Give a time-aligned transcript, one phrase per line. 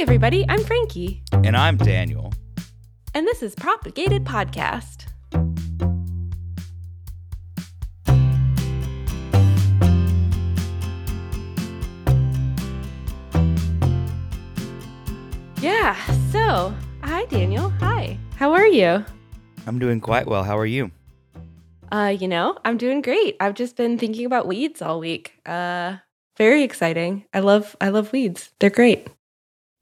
[0.00, 0.44] everybody.
[0.48, 2.32] I'm Frankie, And I'm Daniel.
[3.14, 5.06] and this is Propagated Podcast.
[15.60, 15.94] Yeah,
[16.32, 17.68] so hi, Daniel.
[17.80, 18.16] Hi.
[18.36, 19.04] How are you?
[19.66, 20.42] I'm doing quite well.
[20.42, 20.90] How are you?
[21.92, 23.36] Uh, you know, I'm doing great.
[23.40, 25.34] I've just been thinking about weeds all week.
[25.44, 25.96] Uh,
[26.38, 27.24] very exciting.
[27.34, 28.50] I love I love weeds.
[28.58, 29.08] They're great.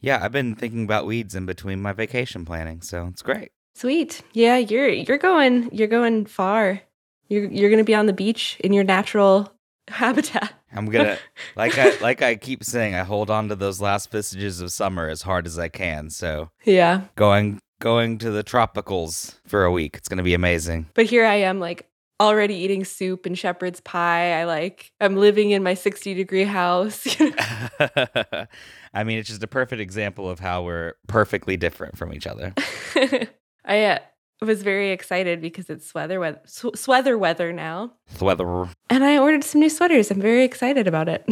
[0.00, 3.50] Yeah, I've been thinking about weeds in between my vacation planning, so it's great.
[3.74, 4.22] Sweet.
[4.32, 6.80] Yeah, you're you're going you're going far.
[7.28, 9.52] You're you're going to be on the beach in your natural
[9.88, 10.52] habitat.
[10.74, 11.18] I'm gonna
[11.56, 15.08] like I like I keep saying, I hold on to those last vestiges of summer
[15.08, 16.10] as hard as I can.
[16.10, 17.02] So Yeah.
[17.16, 19.96] going going to the tropicals for a week.
[19.96, 20.86] It's gonna be amazing.
[20.94, 21.88] But here I am like
[22.20, 24.40] already eating soup and shepherd's pie.
[24.40, 27.06] I like I'm living in my 60 degree house.
[27.20, 32.54] I mean, it's just a perfect example of how we're perfectly different from each other.
[33.64, 33.98] I uh,
[34.40, 37.92] was very excited because it's sweater weather sw- sweater weather now.
[38.18, 38.68] The weather.
[38.90, 40.10] And I ordered some new sweaters.
[40.10, 41.24] I'm very excited about it.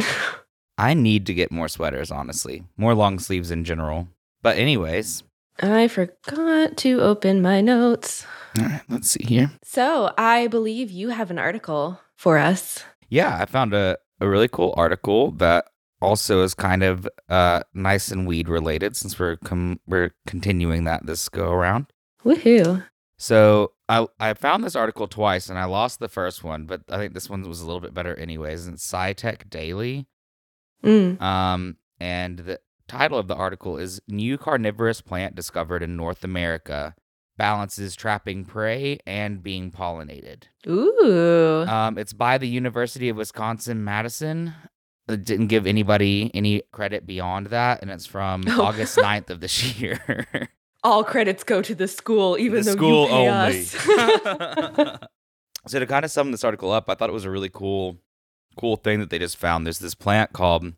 [0.77, 2.63] I need to get more sweaters, honestly.
[2.77, 4.07] More long sleeves in general.
[4.43, 5.23] But anyways,
[5.59, 8.25] I forgot to open my notes.
[8.57, 9.51] all right, let's see here.
[9.63, 12.83] So, I believe you have an article for us.
[13.09, 15.65] Yeah, I found a, a really cool article that
[16.01, 21.05] also is kind of uh, nice and weed related since we're com- we're continuing that
[21.05, 21.87] this go around.
[22.23, 22.83] Woohoo.
[23.17, 26.97] So I I found this article twice and I lost the first one, but I
[26.97, 28.67] think this one was a little bit better anyways.
[28.67, 30.07] It's SciTech Daily.
[30.83, 31.19] Mm.
[31.21, 36.95] Um, and the title of the article is New Carnivorous Plant Discovered in North America
[37.37, 40.43] Balances Trapping Prey and Being Pollinated.
[40.67, 41.65] Ooh.
[41.67, 44.53] Um, it's by the University of Wisconsin Madison.
[45.07, 48.63] It didn't give anybody any credit beyond that, and it's from Oh.
[48.63, 50.49] August 9th of this year.
[50.83, 53.59] All credits go to the school, even The though school you pay only.
[53.59, 54.99] us.
[55.67, 57.97] so to kind of sum this article up, I thought it was a really cool,
[58.57, 59.65] cool thing that they just found.
[59.65, 60.73] There's this plant called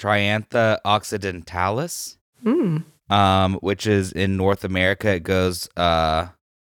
[0.00, 2.84] Triantha occidentalis, mm.
[3.10, 5.14] um, which is in North America.
[5.14, 6.28] It goes, uh,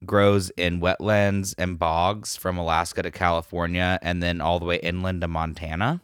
[0.06, 5.21] grows in wetlands and bogs from Alaska to California, and then all the way inland
[5.21, 6.00] to Montana.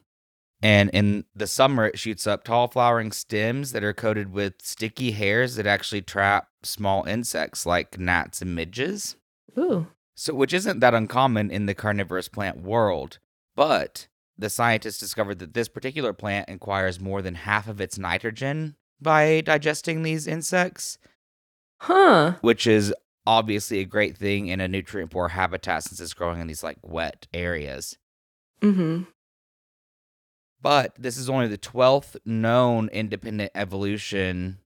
[0.63, 5.11] And in the summer, it shoots up tall flowering stems that are coated with sticky
[5.11, 9.17] hairs that actually trap small insects like gnats and midges.
[9.59, 9.89] Ooh.
[10.15, 13.19] So, which isn't that uncommon in the carnivorous plant world,
[13.57, 18.77] but the scientists discovered that this particular plant acquires more than half of its nitrogen
[19.01, 20.99] by digesting these insects,
[21.81, 22.35] Huh.
[22.41, 22.95] which is
[23.27, 26.79] obviously a great thing in a nutrient poor habitat since it's growing in these like
[26.83, 27.97] wet areas.
[28.61, 29.03] Mm-hmm.
[30.61, 34.59] But this is only the 12th known independent evolution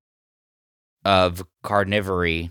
[1.05, 2.51] of carnivory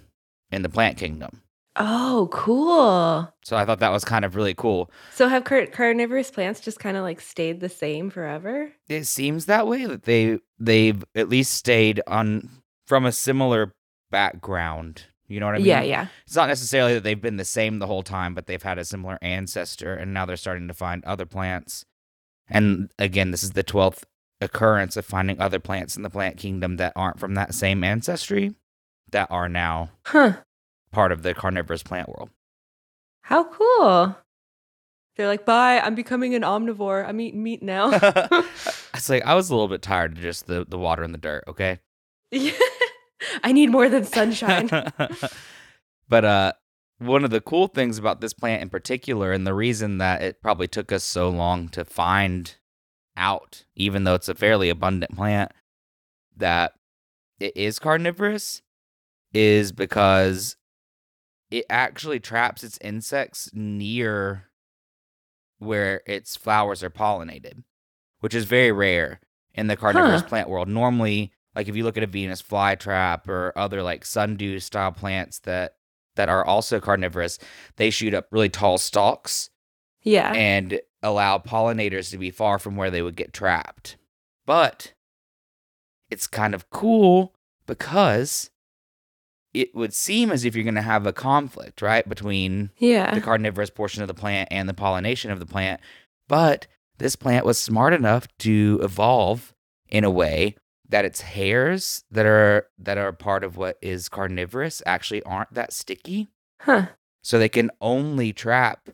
[0.51, 1.41] in the plant kingdom.
[1.79, 3.31] Oh, cool.
[3.43, 4.89] So I thought that was kind of really cool.
[5.13, 8.71] So have car- carnivorous plants just kind of like stayed the same forever?
[8.89, 12.49] it seems that way that they they've at least stayed on
[12.87, 13.73] from a similar
[14.11, 16.07] background you know what i mean Yeah, yeah.
[16.25, 18.85] it's not necessarily that they've been the same the whole time but they've had a
[18.85, 21.83] similar ancestor and now they're starting to find other plants
[22.49, 24.03] and again this is the 12th
[24.39, 28.55] occurrence of finding other plants in the plant kingdom that aren't from that same ancestry
[29.11, 30.37] that are now Huh.
[30.91, 32.29] Part of the carnivorous plant world
[33.21, 34.15] How cool.
[35.15, 37.07] They're like, bye, I'm becoming an omnivore.
[37.07, 37.89] I'm eating meat now.
[38.93, 41.19] it's like i was a little bit tired of just the, the water and the
[41.19, 41.79] dirt okay
[43.43, 44.69] I need more than sunshine.
[46.09, 46.53] but uh
[46.99, 50.41] one of the cool things about this plant in particular and the reason that it
[50.41, 52.55] probably took us so long to find
[53.15, 55.51] out even though it's a fairly abundant plant
[56.35, 56.73] that
[57.39, 58.61] it is carnivorous
[59.33, 60.55] is because
[61.49, 64.45] it actually traps its insects near
[65.59, 67.63] where its flowers are pollinated
[68.19, 69.19] which is very rare
[69.53, 70.27] in the carnivorous Huh.
[70.27, 74.59] plant world normally like if you look at a Venus flytrap or other like sundew
[74.59, 75.73] style plants that
[76.15, 77.37] that are also carnivorous,
[77.75, 79.51] they shoot up really tall stalks
[80.01, 80.31] yeah.
[80.33, 83.97] and allow pollinators to be far from where they would get trapped.
[84.45, 84.93] But
[86.09, 87.35] it's kind of cool
[87.67, 88.49] because
[89.61, 92.71] it would seem as if you're going to have a conflict, right, between
[93.13, 95.81] the carnivorous portion of the plant and the pollination of the plant.
[96.27, 96.67] But
[96.97, 99.53] this plant was smart enough to evolve
[99.89, 100.55] in a way
[100.89, 105.73] that its hairs that are that are part of what is carnivorous actually aren't that
[105.73, 106.27] sticky.
[106.61, 106.87] Huh.
[107.23, 108.89] So they can only trap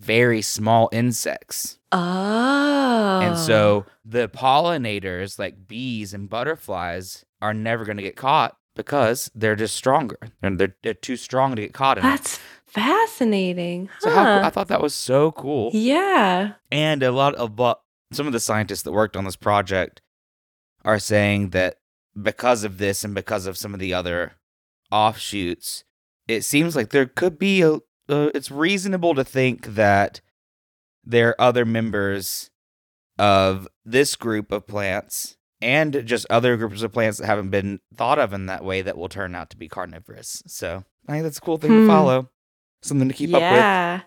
[0.00, 1.78] very small insects.
[1.92, 3.20] Oh.
[3.22, 3.92] And so oh.
[4.04, 9.74] the pollinators, like bees and butterflies, are never going to get caught because they're just
[9.74, 10.18] stronger.
[10.42, 12.04] And they're, they're too strong to get caught in.
[12.04, 12.08] it.
[12.08, 13.88] that's fascinating.
[14.00, 14.42] So how.
[14.42, 15.70] I thought that was so cool.
[15.72, 16.54] yeah.
[16.70, 17.78] And a lot of lo-
[18.12, 20.00] some of the scientists that worked on this project
[20.84, 21.78] are saying that
[22.20, 24.32] because of this and because of some of the other
[24.90, 25.84] offshoots,
[26.28, 27.74] it seems like there could be a.
[28.06, 30.20] Uh, it's reasonable to think that
[31.02, 32.50] there are other members
[33.18, 38.18] of this group of plants and just other groups of plants that haven't been thought
[38.18, 40.42] of in that way that will turn out to be carnivorous.
[40.46, 41.80] So I think that's a cool thing Hmm.
[41.82, 42.30] to follow,
[42.82, 43.40] something to keep up with.
[43.42, 44.00] yeah.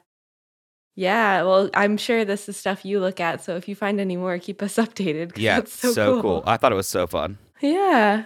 [0.95, 1.43] Yeah.
[1.43, 3.43] Well, I'm sure this is stuff you look at.
[3.43, 5.37] So if you find any more, keep us updated.
[5.37, 6.43] Yeah, That's so, so, cool.
[6.45, 7.37] I thought it was so fun.
[7.61, 8.25] Yeah.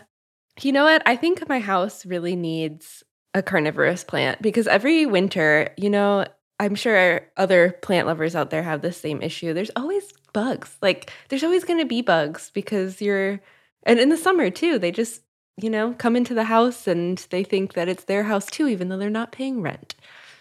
[0.61, 1.01] You know what?
[1.05, 6.25] I think my house really needs a carnivorous plant because every winter, you know,
[6.61, 9.51] I'm sure other plant lovers out there have the same issue.
[9.51, 10.77] There's always bugs.
[10.79, 13.41] Like, there's always going to be bugs because you're,
[13.81, 15.23] and in the summer too, they just,
[15.57, 18.89] you know, come into the house and they think that it's their house too, even
[18.89, 19.95] though they're not paying rent.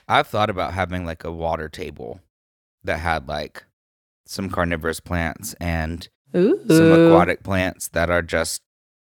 [0.09, 2.21] I've thought about having like a water table
[2.85, 3.65] that had like
[4.27, 6.07] some carnivorous plants and
[6.37, 6.61] Ooh.
[6.69, 8.61] some aquatic plants that are just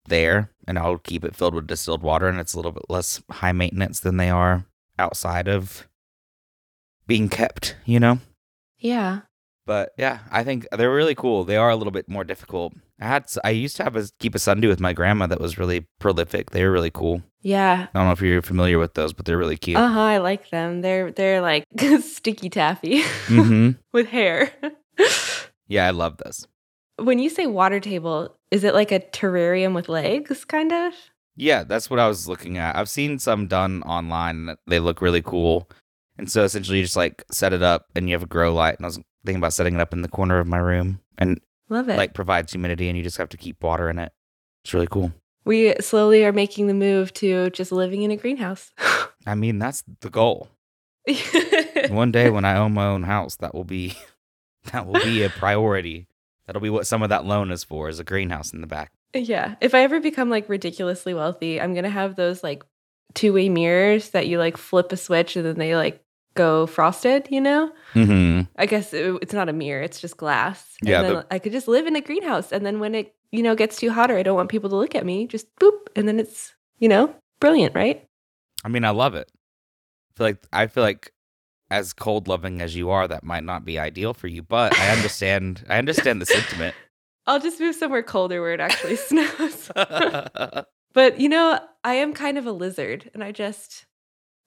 [0.06, 3.22] there, and I'll keep it filled with distilled water, and it's a little bit less
[3.30, 4.66] high maintenance than they are
[4.98, 5.86] outside of
[7.06, 8.18] being kept, you know.
[8.78, 9.20] Yeah.
[9.66, 11.44] But yeah, I think they're really cool.
[11.44, 12.74] They are a little bit more difficult.
[13.00, 15.56] I had I used to have a keep a sundew with my grandma that was
[15.56, 16.50] really prolific.
[16.50, 17.22] They were really cool.
[17.40, 17.86] Yeah.
[17.94, 19.78] I don't know if you're familiar with those, but they're really cute.
[19.78, 20.00] Uh huh.
[20.00, 20.82] I like them.
[20.82, 21.64] They're they're like
[22.02, 24.52] sticky taffy hmm with hair.
[25.66, 26.46] Yeah, I love those.
[26.98, 30.92] when you say water table, is it like a terrarium with legs, kind of?
[31.36, 32.76] Yeah, that's what I was looking at.
[32.76, 34.56] I've seen some done online.
[34.66, 35.68] They look really cool.
[36.18, 38.76] And so essentially, you just like set it up and you have a grow light.
[38.76, 41.40] And I was thinking about setting it up in the corner of my room and
[41.68, 41.96] Love it.
[41.96, 44.12] like provides humidity and you just have to keep water in it.
[44.64, 45.12] It's really cool.
[45.44, 48.70] we slowly are making the move to just living in a greenhouse.
[49.26, 50.48] I mean, that's the goal.
[51.90, 53.94] One day when I own my own house, that will be
[54.72, 56.06] that will be a priority.
[56.46, 58.92] That'll be what some of that loan is for, is a greenhouse in the back.
[59.14, 59.54] yeah.
[59.60, 62.62] If I ever become like ridiculously wealthy, I'm gonna have those like
[63.14, 66.02] two-way mirrors that you like flip a switch and then they like
[66.34, 67.28] go frosted.
[67.30, 67.72] You know?
[67.94, 68.42] Mm-hmm.
[68.56, 70.76] I guess it, it's not a mirror; it's just glass.
[70.80, 73.14] And Yeah, then the- I could just live in a greenhouse, and then when it
[73.32, 75.46] you know gets too hot or I don't want people to look at me, just
[75.56, 78.04] boop, and then it's you know brilliant, right?
[78.64, 79.30] I mean, I love it.
[80.10, 81.12] I feel like I feel like
[81.70, 84.90] as cold loving as you are, that might not be ideal for you, but I
[84.90, 85.64] understand.
[85.68, 86.74] I understand the sentiment.
[87.26, 89.70] I'll just move somewhere colder where it actually snows.
[90.92, 93.86] but you know, I am kind of a lizard, and I just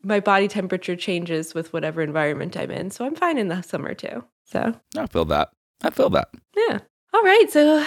[0.03, 3.93] my body temperature changes with whatever environment I'm in, so I'm fine in the summer
[3.93, 4.23] too.
[4.45, 5.49] So I feel that.
[5.83, 6.29] I feel that.
[6.55, 6.79] yeah.
[7.13, 7.45] All right.
[7.49, 7.85] So who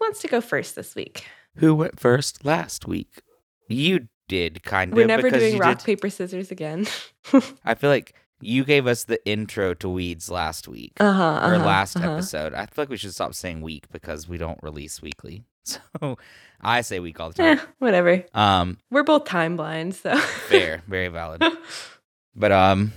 [0.00, 1.26] wants to go first this week?
[1.56, 3.22] Who went first last week?
[3.68, 4.96] You did kind of.
[4.96, 6.86] We're never doing rock did- paper scissors again.
[7.64, 11.40] I feel like you gave us the intro to weeds last week Uh huh.
[11.48, 12.54] or last episode.
[12.54, 15.44] I feel like we should stop saying week because we don't release weekly.
[15.68, 16.16] So
[16.62, 17.66] I say week all the Eh, time.
[17.78, 18.24] whatever.
[18.32, 21.44] Um, We're both time blind, so fair, very valid.
[22.34, 22.92] But um,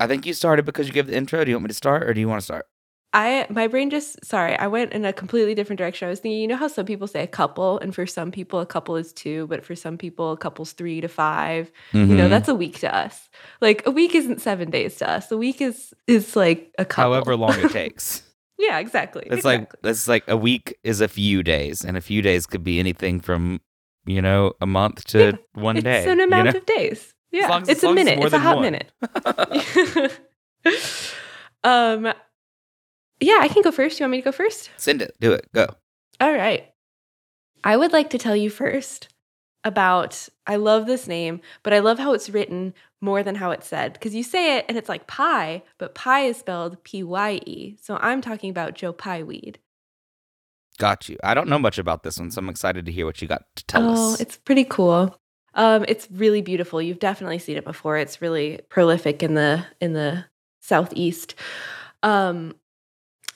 [0.00, 1.44] I think you started because you gave the intro.
[1.44, 2.66] Do you want me to start, or do you want to start?
[3.18, 6.06] I my brain just sorry, I went in a completely different direction.
[6.06, 8.60] I was thinking, you know how some people say a couple, and for some people
[8.60, 11.70] a couple is two, but for some people a couple's three to five.
[11.92, 12.30] You know, Mhm.
[12.30, 13.28] that's a week to us.
[13.60, 15.32] Like a week isn't seven days to us.
[15.32, 17.12] A week is is like a couple.
[17.14, 18.22] however long it takes.
[18.56, 19.24] yeah, exactly.
[19.26, 19.66] It's exactly.
[19.82, 22.78] like it's like a week is a few days, and a few days could be
[22.78, 23.60] anything from
[24.06, 25.98] you know a month to Yeah, one it's day.
[26.02, 26.58] It's an you amount know?
[26.58, 27.12] of days.
[27.32, 28.16] Yeah, as- it's as long a it's minute.
[28.18, 28.64] more It's a hot one.
[28.68, 28.90] minute.
[31.64, 32.12] um,
[33.20, 33.98] yeah, I can go first.
[33.98, 34.70] You want me to go first?
[34.76, 35.14] Send it.
[35.20, 35.50] Do it.
[35.52, 35.66] Go.
[36.20, 36.72] All right.
[37.64, 39.08] I would like to tell you first
[39.64, 43.66] about I love this name, but I love how it's written more than how it's
[43.66, 47.40] said because you say it and it's like pie, but pie is spelled P Y
[47.46, 47.76] E.
[47.80, 49.58] So I'm talking about Joe Pye weed.
[50.78, 51.18] Got you.
[51.24, 53.44] I don't know much about this one, so I'm excited to hear what you got
[53.56, 54.20] to tell oh, us.
[54.20, 55.18] it's pretty cool.
[55.54, 56.80] Um, it's really beautiful.
[56.80, 57.96] You've definitely seen it before.
[57.98, 60.24] It's really prolific in the in the
[60.60, 61.34] southeast.
[62.04, 62.54] Um,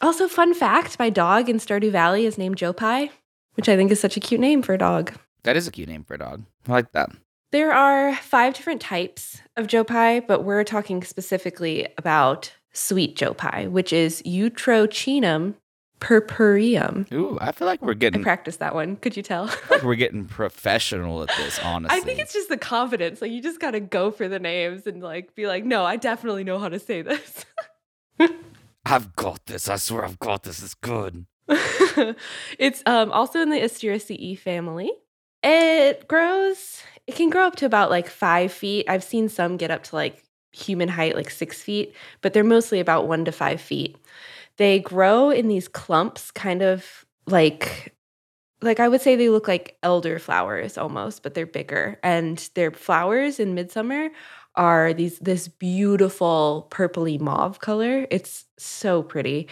[0.02, 3.10] also, fun fact: my dog in Stardew Valley is named Joe Pye,
[3.54, 5.12] which I think is such a cute name for a dog.
[5.44, 6.44] That is a cute name for a dog.
[6.68, 7.10] I like that.
[7.50, 13.34] There are five different types of Joe Pye, but we're talking specifically about sweet Joe
[13.34, 15.54] Pye, which is Eutrochium
[16.02, 17.10] purpureum.
[17.12, 18.22] Ooh, I feel like we're getting.
[18.22, 18.96] I practiced that one.
[18.96, 19.44] Could you tell?
[19.70, 21.60] like we're getting professional at this.
[21.60, 23.22] Honestly, I think it's just the confidence.
[23.22, 25.96] Like you just got to go for the names and like be like, no, I
[25.96, 27.44] definitely know how to say this.
[28.84, 29.68] I've got this.
[29.68, 30.62] I swear I've got this.
[30.62, 31.26] It's good.
[32.58, 34.90] it's um, also in the Asteraceae family.
[35.42, 38.86] It grows, it can grow up to about like five feet.
[38.88, 40.22] I've seen some get up to like
[40.52, 43.96] human height, like six feet, but they're mostly about one to five feet.
[44.56, 47.94] They grow in these clumps, kind of like
[48.60, 51.98] like I would say they look like elder flowers almost, but they're bigger.
[52.02, 54.10] And their flowers in midsummer
[54.56, 58.06] are these this beautiful purpley mauve color.
[58.10, 59.48] It's so pretty.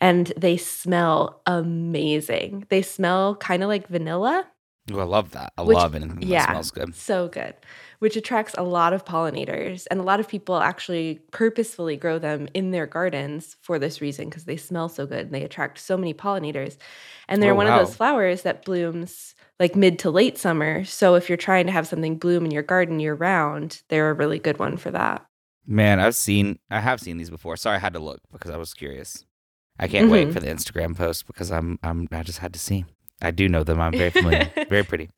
[0.00, 2.66] And they smell amazing.
[2.68, 4.46] They smell kind of like vanilla.
[4.92, 5.52] Ooh, I love that.
[5.56, 6.46] I Which- love anything that yeah.
[6.46, 6.94] smells good.
[6.94, 7.54] So good,
[8.00, 9.86] which attracts a lot of pollinators.
[9.90, 14.28] And a lot of people actually purposefully grow them in their gardens for this reason
[14.28, 16.76] because they smell so good and they attract so many pollinators.
[17.28, 17.80] And they're Oh, one wow.
[17.80, 20.84] of those flowers that blooms like mid to late summer.
[20.84, 24.14] So if you're trying to have something bloom in your garden year round, they're a
[24.14, 25.24] really good one for that.
[25.66, 27.56] Man, I've seen I have seen these before.
[27.56, 29.24] Sorry, I had to look because I was curious.
[29.78, 30.32] I can't wait Mhm.
[30.32, 32.84] for the Instagram post because I'm I'm I just had to see.
[33.22, 33.80] I do know them.
[33.80, 34.50] I'm very familiar.
[34.68, 35.08] very pretty.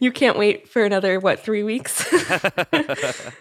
[0.00, 2.04] you can't wait for another, what, three weeks?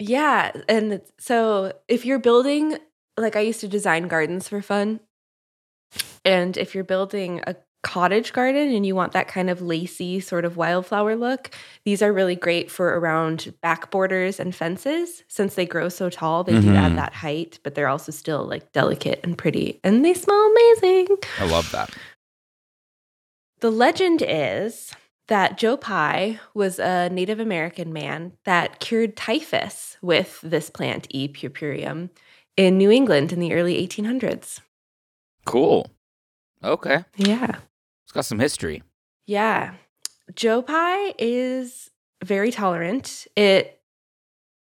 [0.00, 0.52] Yeah.
[0.68, 2.78] And so if you're building,
[3.16, 5.00] like I used to design gardens for fun.
[6.24, 7.56] And if you're building a
[7.92, 11.50] cottage garden and you want that kind of lacy sort of wildflower look,
[11.84, 15.24] these are really great for around back borders and fences.
[15.26, 16.76] Since they grow so tall, they do Mhm.
[16.76, 21.06] add that height, but they're also still like delicate and pretty and they smell amazing.
[21.40, 21.88] I love that.
[23.60, 24.92] The legend is
[25.28, 31.26] that Joe Pye was a Native American man that cured typhus with this plant, E.
[31.28, 32.10] purpureum,
[32.56, 34.60] in New England in the early 1800s.
[35.46, 35.90] Cool.
[36.62, 37.04] Okay.
[37.16, 37.56] Yeah.
[38.08, 38.82] It's got some history.
[39.26, 39.74] Yeah.
[40.34, 41.90] Joe Pye is
[42.24, 43.26] very tolerant.
[43.36, 43.82] It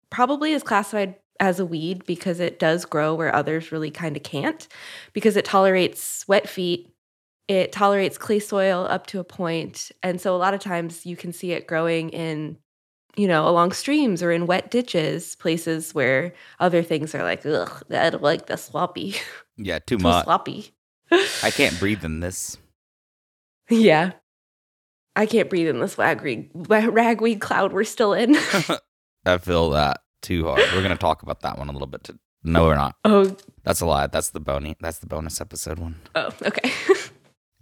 [0.09, 4.23] probably is classified as a weed because it does grow where others really kind of
[4.23, 4.67] can't,
[5.13, 6.91] because it tolerates wet feet.
[7.47, 11.15] It tolerates clay soil up to a point, And so a lot of times you
[11.15, 12.57] can see it growing in,
[13.15, 17.83] you know, along streams or in wet ditches, places where other things are like, ugh,
[17.91, 19.15] I don't like the sloppy.
[19.57, 20.25] Yeah, too Too much.
[20.25, 20.71] sloppy.
[21.11, 22.57] I can't breathe in this.
[23.69, 24.11] Yeah.
[25.15, 28.35] I can't breathe in this ragweed, ragweed cloud we're still in.
[29.25, 30.61] I feel that too hard.
[30.73, 32.03] We're gonna talk about that one a little bit.
[32.05, 32.95] To, no, we're not.
[33.03, 34.07] oh, That's a lie.
[34.07, 34.77] That's the bony.
[34.79, 35.95] That's the bonus episode one.
[36.15, 36.71] oh, okay.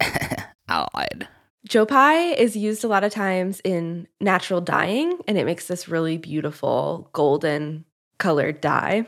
[0.68, 1.28] I lied.
[1.66, 5.88] Joe Pye is used a lot of times in natural dyeing, and it makes this
[5.88, 7.84] really beautiful golden
[8.18, 9.06] colored dye.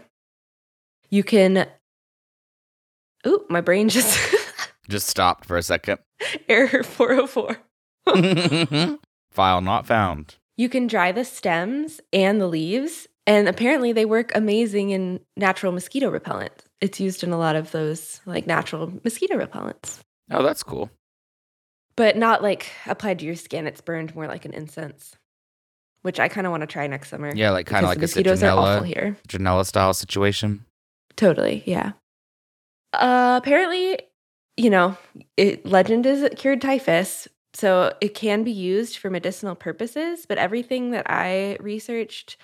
[1.11, 1.67] You can.
[3.27, 4.19] Ooh, my brain just
[4.89, 5.99] Just stopped for a second.
[6.49, 7.59] error 404.
[9.31, 10.37] File not found.
[10.57, 15.73] You can dry the stems and the leaves, and apparently they work amazing in natural
[15.73, 16.53] mosquito repellent.
[16.81, 20.91] It's used in a lot of those like natural mosquito repellents, Oh, that's cool.
[21.97, 23.67] but not like applied to your skin.
[23.67, 25.17] It's burned more like an incense,
[26.03, 27.33] which I kind of want to try next summer.
[27.35, 29.17] Yeah, like kind of like the a mosquitoes are awful here.
[29.29, 30.65] citronella style situation.
[31.17, 31.93] Totally, yeah.
[32.93, 33.99] Uh, apparently,
[34.59, 34.97] you know,
[35.37, 40.27] it, legend is it cured typhus, so it can be used for medicinal purposes.
[40.29, 42.37] But everything that I researched,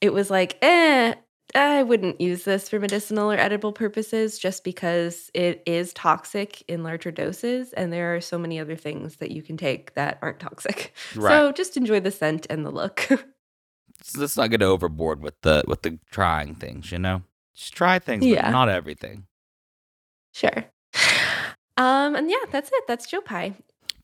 [0.00, 1.14] it was like, eh,
[1.54, 6.82] I wouldn't use this for medicinal or edible purposes, just because it is toxic in
[6.82, 10.40] larger doses, and there are so many other things that you can take that aren't
[10.40, 10.92] toxic.
[11.16, 11.32] Right.
[11.32, 13.08] So just enjoy the scent and the look.
[14.04, 16.92] So let's not get overboard with the with the trying things.
[16.92, 17.22] You know,
[17.54, 18.50] just try things, but Yeah.
[18.50, 19.26] not everything.
[20.32, 20.66] sure.
[21.78, 22.84] Um, and yeah, that's it.
[22.86, 23.54] That's Joe Pye.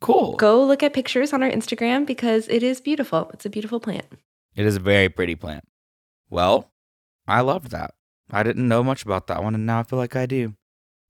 [0.00, 0.36] Cool.
[0.36, 3.30] go look at pictures on our Instagram because it is beautiful.
[3.32, 4.04] It's a beautiful plant.
[4.54, 5.64] It is a very pretty plant.
[6.30, 6.70] Well,
[7.26, 7.92] I loved that.
[8.30, 10.54] I didn't know much about that one, and now I feel like I do.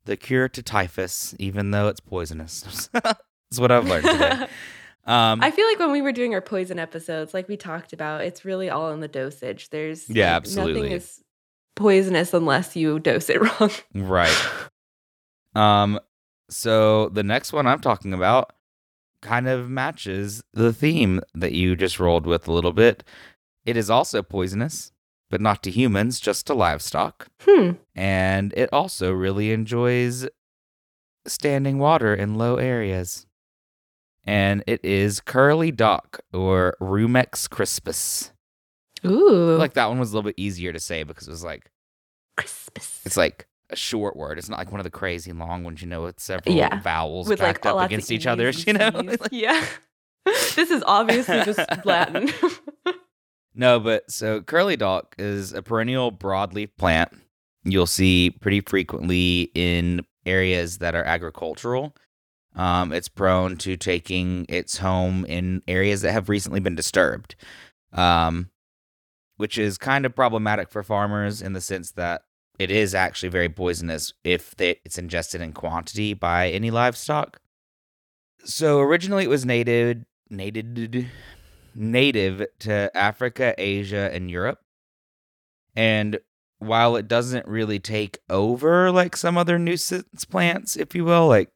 [0.05, 2.89] The cure to typhus, even though it's poisonous.
[2.93, 3.19] That's
[3.59, 4.47] what I've learned today.
[5.07, 8.23] Um, I feel like when we were doing our poison episodes, like we talked about,
[8.23, 9.69] it's really all in the dosage.
[9.69, 10.81] There's Yeah, like, absolutely.
[10.81, 11.23] nothing is
[11.77, 13.71] poisonous unless you dose it wrong.
[13.95, 14.47] right.
[15.55, 16.01] Um,
[16.49, 18.53] so the next one I'm talking about
[19.23, 23.03] kind of matches the theme that you just rolled with a little bit.
[23.65, 24.93] It is also poisonous,
[25.31, 27.29] but not to humans, just to livestock.
[27.41, 27.73] Hmm.
[27.95, 30.27] and it also really enjoys
[31.27, 33.27] standing water in low areas.
[34.27, 38.33] And it is curly dock or Rumex crispus.
[39.07, 39.57] Ooh.
[39.59, 41.71] like that one was a little bit easier to say because it was like
[42.39, 43.03] Crispus.
[43.05, 44.39] it's like a short word.
[44.39, 46.81] It's not like one of the crazy long ones, you know, with several Yeah.
[46.81, 48.51] vowels with like backed up against each other.
[48.67, 49.19] You know, C's.
[49.31, 49.65] yeah.
[50.25, 52.31] this is obviously just Latin.
[53.55, 57.11] No, but so curly dock is a perennial broadleaf plant
[57.67, 61.95] you'll see pretty frequently in areas that are agricultural.
[62.57, 67.35] Um, it's prone to taking its home in areas that have recently been disturbed,
[67.95, 68.51] um,
[69.39, 72.23] which is kind of problematic for farmers in the sense that
[72.59, 77.41] it is actually very poisonous if it's ingested in quantity by any livestock.
[78.45, 81.07] So originally it was native native
[81.75, 84.61] native to Africa, Asia, and Europe.
[85.77, 86.19] And
[86.59, 91.51] while it doesn't really take over like some other nuisance plants, if you will, like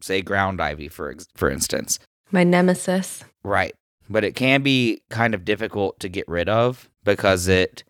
[0.00, 1.98] say ground ivy for ex- for instance,
[2.30, 3.24] My nemesis.
[3.42, 3.74] right,
[4.10, 7.82] but it can be kind of difficult to get rid of because it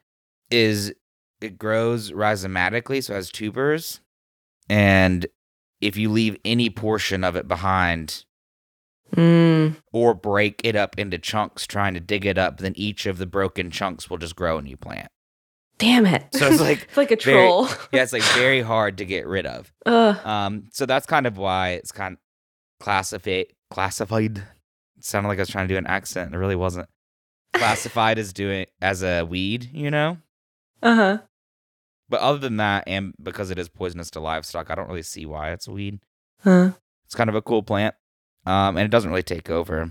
[0.51, 0.95] is
[1.41, 4.01] it grows rhizomatically, so it has tubers,
[4.69, 5.27] and
[5.81, 8.25] if you leave any portion of it behind
[9.15, 9.77] Mm.
[9.93, 13.27] or break it up into chunks trying to dig it up, then each of the
[13.27, 15.07] broken chunks will just grow a new plant.
[15.79, 16.25] Damn it.
[16.33, 17.69] So it's like it's like a very- troll.
[17.93, 19.73] Yeah, it's like very hard to get rid of.
[19.87, 20.27] Ugh.
[20.27, 22.19] Um, so that's kind of why it's kind of
[22.85, 23.47] classified.
[23.71, 24.39] Classified.
[24.39, 26.35] It sounded like I was trying to do an accent.
[26.35, 26.89] It really wasn't.
[27.53, 30.19] Classified as doing as a weed, you know.
[30.83, 31.19] Uh-huh.
[32.09, 35.27] But other than that, and because it is poisonous to livestock, I don't really see
[35.27, 36.01] why it's a weed.
[36.43, 36.73] Huh.
[37.05, 37.95] It's kind of a cool plant,
[38.45, 39.91] um, and it doesn't really take over.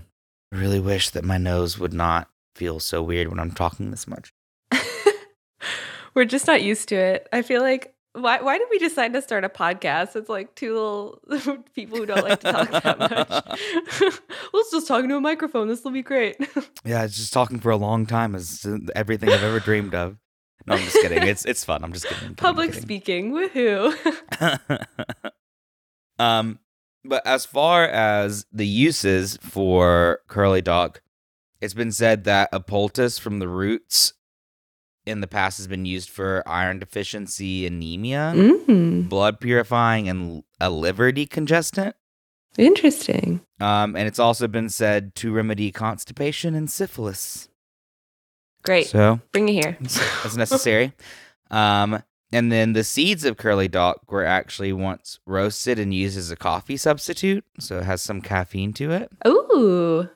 [0.52, 4.06] I really wish that my nose would not feel so weird when I'm talking this
[4.06, 4.32] much.
[6.14, 7.28] We're just not used to it.
[7.32, 10.16] I feel like why why did we decide to start a podcast?
[10.16, 13.28] It's like two little people who don't like to talk that much.
[14.52, 15.68] Let's just talk into a microphone.
[15.68, 16.36] This will be great.
[16.84, 20.16] Yeah, it's just talking for a long time is everything I've ever dreamed of.
[20.66, 21.22] No, I'm just kidding.
[21.22, 21.84] It's it's fun.
[21.84, 22.28] I'm just kidding.
[22.28, 22.82] I'm Public kidding.
[22.82, 23.32] speaking.
[23.32, 24.80] Woohoo.
[26.18, 26.58] um,
[27.04, 31.02] but as far as the uses for curly dock,
[31.60, 34.12] it's been said that a poultice from the roots
[35.06, 40.68] in the past has been used for iron deficiency anemia, mm, blood purifying, and a
[40.68, 41.94] liver decongestant.
[42.58, 43.40] interesting.
[43.60, 47.48] Um, and it's also been said to remedy constipation and syphilis.
[48.66, 48.88] Great.
[48.88, 49.76] So Bring it here.
[49.80, 50.92] that's necessary.
[51.50, 52.02] Um,
[52.32, 56.36] and then the seeds of curly dock were actually once roasted and used as a
[56.36, 59.10] coffee substitute, so it has some caffeine to it.
[59.26, 60.08] Ooh.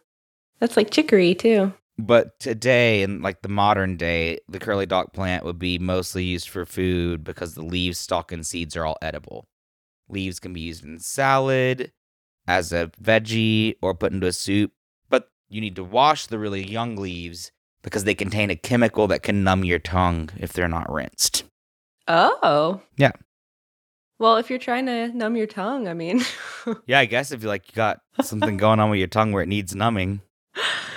[0.58, 1.72] That's like chicory too.
[1.96, 6.48] But today, in like the modern day, the curly dock plant would be mostly used
[6.48, 9.46] for food because the leaves, stalk, and seeds are all edible.
[10.08, 11.92] Leaves can be used in salad,
[12.48, 14.72] as a veggie, or put into a soup.
[15.08, 19.22] But you need to wash the really young leaves because they contain a chemical that
[19.22, 21.44] can numb your tongue if they're not rinsed.
[22.08, 22.80] Oh.
[22.96, 23.12] Yeah.
[24.18, 26.22] Well, if you're trying to numb your tongue, I mean,
[26.86, 29.42] Yeah, I guess if you like you got something going on with your tongue where
[29.42, 30.20] it needs numbing,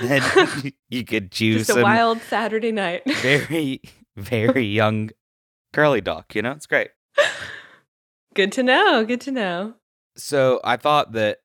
[0.01, 0.21] then
[0.89, 3.03] you could choose just a wild Saturday night.
[3.21, 3.81] very,
[4.17, 5.11] very young
[5.71, 6.35] curly dock.
[6.35, 6.89] You know, it's great.
[8.33, 9.05] Good to know.
[9.05, 9.75] Good to know.
[10.17, 11.39] So I thought that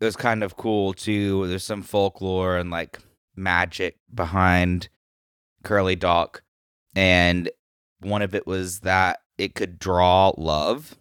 [0.00, 1.46] it was kind of cool too.
[1.48, 2.98] There's some folklore and like
[3.36, 4.88] magic behind
[5.62, 6.42] curly dock,
[6.94, 7.50] and
[8.00, 10.96] one of it was that it could draw love.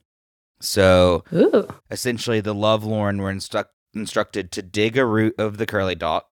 [0.59, 1.67] So Ooh.
[1.91, 6.27] essentially the lovelorn were instruct- instructed to dig a root of the curly dock,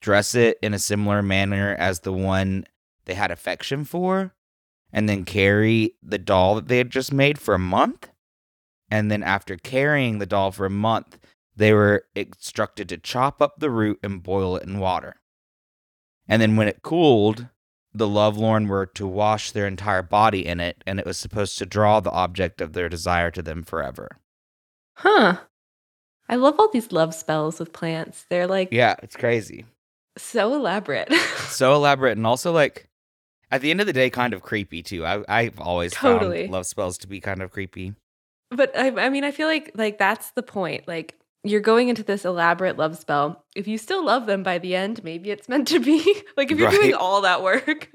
[0.00, 2.64] dress it in a similar manner as the one
[3.04, 4.34] they had affection for,
[4.92, 8.10] and then carry the doll that they had just made for a month.
[8.90, 11.18] And then after carrying the doll for a month,
[11.56, 15.16] they were instructed to chop up the root and boil it in water.
[16.32, 17.46] And then when it cooled,
[17.92, 21.66] the lovelorn were to wash their entire body in it, and it was supposed to
[21.66, 24.16] draw the object of their desire to them forever.
[24.96, 25.40] Huh.
[26.30, 28.24] I love all these love spells with plants.
[28.30, 29.66] They're like Yeah, it's crazy.
[30.16, 31.12] so elaborate.
[31.52, 32.88] So elaborate and also like
[33.50, 35.04] at the end of the day kind of creepy too.
[35.04, 36.44] I I've always Totally.
[36.44, 37.92] found love spells to be kind of creepy.
[38.50, 40.88] but I, I mean, I feel like like that's the point.
[40.88, 43.44] Like you're going into this elaborate love spell.
[43.56, 45.98] If you still love them by the end, maybe it's meant to be.
[46.36, 47.88] like if you're doing all that work,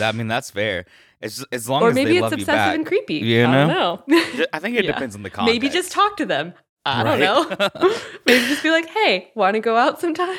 [0.00, 0.86] I mean that's fair.
[1.20, 2.74] It's as long or as maybe they it's love obsessive back.
[2.74, 3.14] and creepy.
[3.16, 4.02] you I know?
[4.06, 4.44] don't know.
[4.52, 4.92] I think it Yeah.
[4.92, 5.54] depends on the context.
[5.54, 6.52] maybe just talk to them.
[6.84, 7.48] I don't know.
[8.26, 10.38] maybe just be like, hey, want to go out sometime?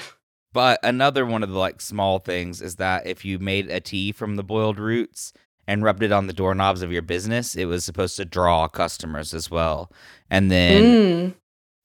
[0.54, 4.12] But another one of the like small things is that if you made a tea
[4.12, 5.34] from the boiled roots
[5.68, 9.34] and rubbed it on the doorknobs of your business, it was supposed to draw customers
[9.34, 9.92] as well.
[10.30, 11.34] And then Mm.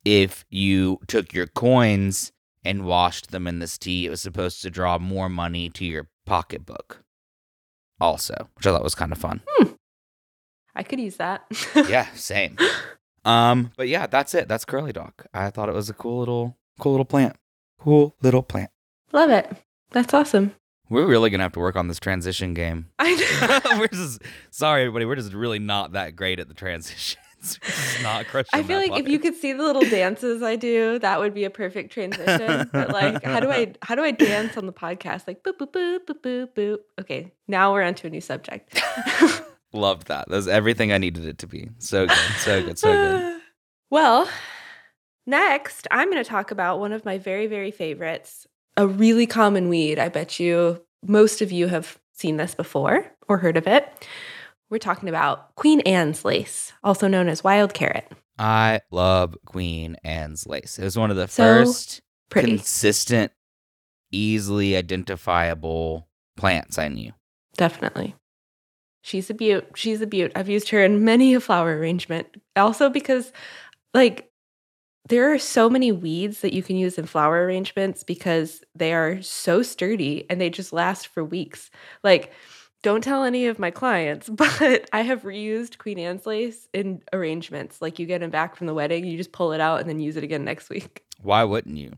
[0.05, 2.33] If you took your coins
[2.65, 6.09] and washed them in this tea, it was supposed to draw more money to your
[6.27, 7.03] pocketbook.
[8.01, 9.43] Also, which I thought was kind of fun.
[10.75, 11.45] I could use that.
[11.89, 12.57] yeah, same.
[13.25, 14.49] Um, but yeah, that's it.
[14.49, 15.27] That's curly dock.
[15.33, 17.37] I thought it was a cool little, cool little plant.
[17.79, 18.71] Cool little plant.
[19.13, 19.51] Love it.
[19.91, 20.55] That's awesome.
[20.89, 22.89] We're really gonna have to work on this transition game.
[22.99, 23.79] I know.
[23.79, 25.05] we're just sorry, everybody.
[25.05, 27.17] We're just really not that great at the transitions.
[28.03, 28.51] Not crushing.
[28.53, 31.45] I feel like if you could see the little dances I do, that would be
[31.45, 32.69] a perfect transition.
[32.73, 35.27] But like, how do I how do I dance on the podcast?
[35.27, 36.79] Like boop boop boop boop boop boop.
[37.01, 38.81] Okay, now we're on to a new subject.
[39.73, 40.29] loved that.
[40.29, 41.71] That was everything I needed it to be.
[41.79, 43.41] So good, so good, so good.
[43.91, 44.29] well,
[45.27, 49.69] next I'm going to talk about one of my very very favorites, a really common
[49.69, 49.99] weed.
[49.99, 54.07] I bet you most of you have seen this before or heard of it.
[54.73, 58.11] We're talking about Queen Anne's lace, also known as wild carrot.
[58.39, 60.79] I love Queen Anne's lace.
[60.79, 63.33] It was one of the So first Pretty, consistent,
[64.13, 66.09] easily identifiable
[66.39, 67.13] plants I knew.
[67.59, 68.15] definitely.
[69.03, 69.67] She's a beaut.
[69.75, 70.33] She's a beaut.
[70.35, 72.29] I've used her in many a flower arrangement.
[72.57, 73.31] Also because
[73.93, 74.31] like
[75.07, 79.21] there are so many weeds that you can use in flower arrangements because they are
[79.21, 81.71] so sturdy and they just last for weeks.
[82.03, 82.33] Like
[82.83, 87.81] don't tell any of my clients, but I have reused Queen Anne's lace in arrangements.
[87.81, 90.01] Like you get them back from the wedding, you just pull it out and then
[90.01, 91.05] use it again next week.
[91.23, 91.93] Why wouldn't you?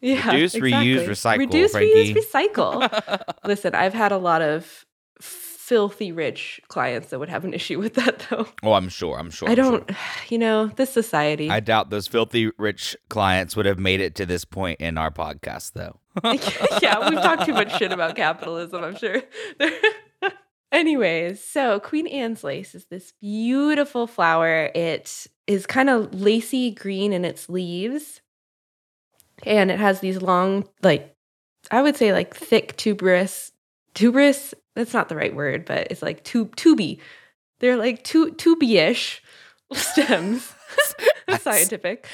[0.00, 0.30] Yeah.
[0.30, 2.14] Reduce, reuse, recycle, Reduce, Frankie.
[2.14, 3.22] reuse, recycle.
[3.44, 4.84] Listen, I've had a lot of
[5.20, 8.46] filthy rich clients that would have an issue with that though.
[8.62, 9.18] oh, I'm sure.
[9.18, 9.48] I'm sure.
[9.48, 9.70] I I'm sure.
[9.80, 9.90] don't,
[10.28, 11.50] you know, this society.
[11.50, 15.10] I doubt those filthy rich clients would have made it to this point in our
[15.10, 15.98] podcast, though.
[16.82, 19.22] yeah, we've talked too much shit about capitalism, I'm sure.
[20.70, 24.70] Anyways, so Queen Anne's lace is this beautiful flower.
[24.74, 28.20] It is kind of lacy green in its leaves.
[29.44, 31.14] And it has these long, like,
[31.70, 33.52] I would say like thick tuberous,
[33.94, 37.00] tuberous, that's not the right word, but it's like tube, tuby.
[37.60, 39.22] They're like tu- tubey-ish
[39.72, 40.54] stems.
[41.40, 42.06] Scientific.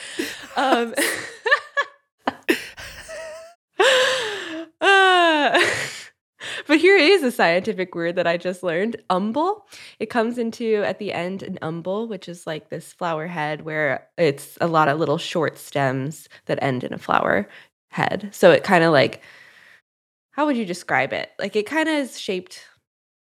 [0.56, 0.94] Um,
[4.80, 5.66] uh,
[6.66, 9.66] but here is a scientific word that I just learned umbel.
[9.98, 14.06] It comes into at the end an umbel, which is like this flower head where
[14.16, 17.48] it's a lot of little short stems that end in a flower
[17.90, 18.30] head.
[18.32, 19.22] So it kind of like,
[20.32, 21.30] how would you describe it?
[21.38, 22.64] Like it kind of is shaped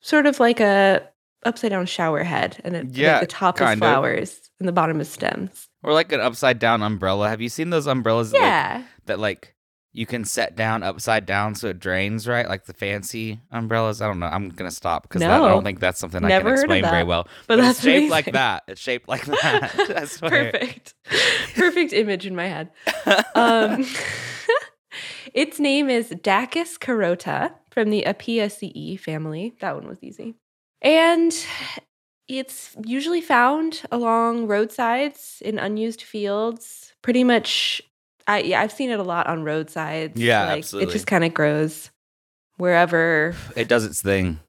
[0.01, 1.07] sort of like a
[1.45, 3.79] upside down shower head, and it, like, Yeah, the top is kind of.
[3.79, 5.67] flowers and the bottom is stems.
[5.83, 7.27] Or like an upside down umbrella.
[7.27, 8.83] Have you seen those umbrellas that, like, Yeah.
[9.07, 9.52] that like
[9.93, 14.01] you can set down upside down so it drains right, like the fancy umbrellas?
[14.01, 14.25] I don't know.
[14.25, 17.23] I'm gonna stop because I don't think that's something I can explain very well.
[17.47, 18.63] But, But, that's it's shaped like that.
[18.67, 19.71] It's shaped like that.
[20.19, 20.95] Perfect.
[21.55, 22.71] Perfect image in my head.
[23.35, 23.85] Um,
[25.33, 29.55] its name is Daucus carota from the Apiaceae family.
[29.61, 30.35] That one was easy.
[30.81, 31.33] And
[32.27, 36.93] it's usually found along roadsides in unused fields.
[37.01, 37.81] Pretty much,
[38.27, 40.19] I yeah, I've seen it a lot on roadsides.
[40.19, 41.89] Yeah, like, It just kind of grows
[42.57, 43.35] wherever.
[43.55, 44.39] it does its thing.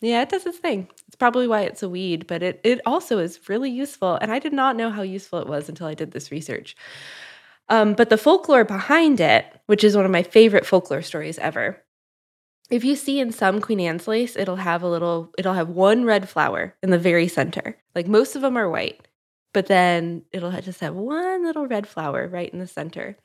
[0.00, 0.88] Yeah, it does its thing.
[1.08, 4.16] It's probably why it's a weed, but it it also is really useful.
[4.20, 6.76] And I did not know how useful it was until I did this research.
[7.68, 11.82] Um, but the folklore behind it, which is one of my favorite folklore stories ever.
[12.70, 16.04] If you see in some Queen Anne's lace, it'll have a little, it'll have one
[16.04, 17.76] red flower in the very center.
[17.94, 19.07] Like most of them are white,
[19.58, 23.16] but then it'll just have one little red flower right in the center.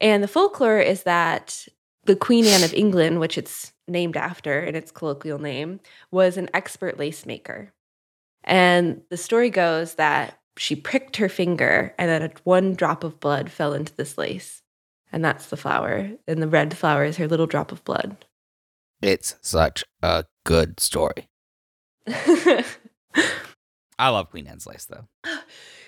[0.00, 1.68] And the folklore is that
[2.06, 5.78] the Queen Anne of England, which it's named after in its colloquial name,
[6.10, 7.72] was an expert lace maker.
[8.42, 13.48] And the story goes that she pricked her finger and then one drop of blood
[13.48, 14.60] fell into this lace.
[15.12, 16.10] And that's the flower.
[16.26, 18.16] And the red flower is her little drop of blood.
[19.00, 21.28] It's such a good story.
[23.98, 25.06] I love Queen Anne's lace though.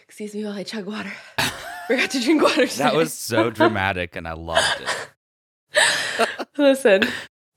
[0.05, 1.13] Excuse me while I chug water.
[1.87, 2.67] Forgot to drink water.
[2.67, 6.29] That was so dramatic and I loved it.
[6.59, 7.05] Listen,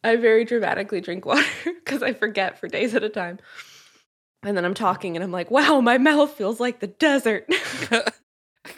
[0.03, 3.39] I very dramatically drink water because I forget for days at a time.
[4.43, 7.45] And then I'm talking and I'm like, wow, my mouth feels like the desert.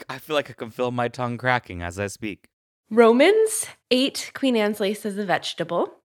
[0.10, 2.48] I feel like I can feel my tongue cracking as I speak.
[2.90, 6.01] Romans ate Queen Anne's lace as a vegetable.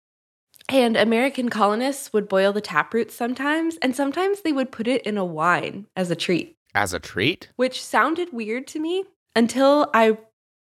[0.68, 5.16] And American colonists would boil the taproots sometimes, and sometimes they would put it in
[5.16, 7.50] a wine as a treat, As a treat?
[7.56, 9.04] which sounded weird to me
[9.36, 10.18] until I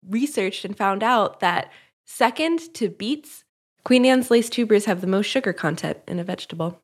[0.09, 1.71] researched and found out that
[2.07, 3.45] second to beets,
[3.85, 6.81] Queen Anne's lace tubers have the most sugar content in a vegetable.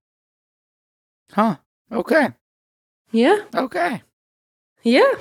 [1.33, 1.57] Huh.
[1.91, 2.29] Okay.
[3.13, 4.03] Yeah, Okay.
[4.83, 5.13] yeah.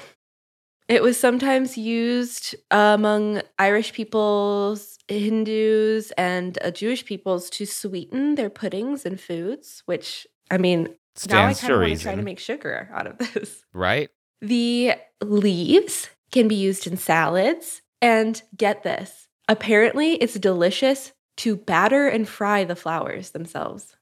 [0.88, 8.50] It was sometimes used among Irish peoples, Hindus, and uh, Jewish peoples to sweeten their
[8.52, 10.84] puddings and foods, which, I mean,
[11.28, 13.63] now I Stands kind of want to try to make sugar out of this.
[13.74, 14.10] right?
[14.41, 14.93] The
[15.24, 17.82] leaves can be used in salads.
[18.02, 23.94] And get this apparently, it's delicious to batter and fry the flowers themselves.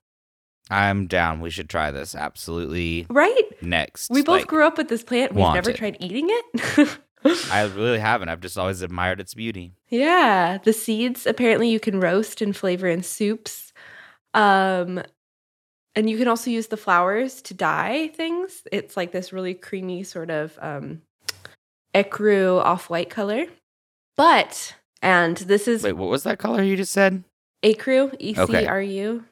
[0.70, 1.42] I'm down.
[1.42, 2.16] We should try this.
[2.16, 3.06] Absolutely.
[3.10, 3.44] Right?
[3.62, 4.10] Next.
[4.10, 5.34] We both like, grew up with this plant.
[5.34, 5.76] We've never it.
[5.76, 7.00] tried eating it.
[7.52, 8.30] I really haven't.
[8.30, 9.74] I've just always admired its beauty.
[9.90, 13.72] yeah, the seeds apparently you can roast and flavor in soups.
[14.34, 15.04] Um
[15.96, 18.64] and you can also use the flowers to dye things.
[18.72, 21.02] It's like this really creamy sort of um
[21.94, 23.46] ecru off-white color.
[24.18, 27.24] But and this is Wait, what was that color you just said?
[27.64, 29.24] ecru, E C R U.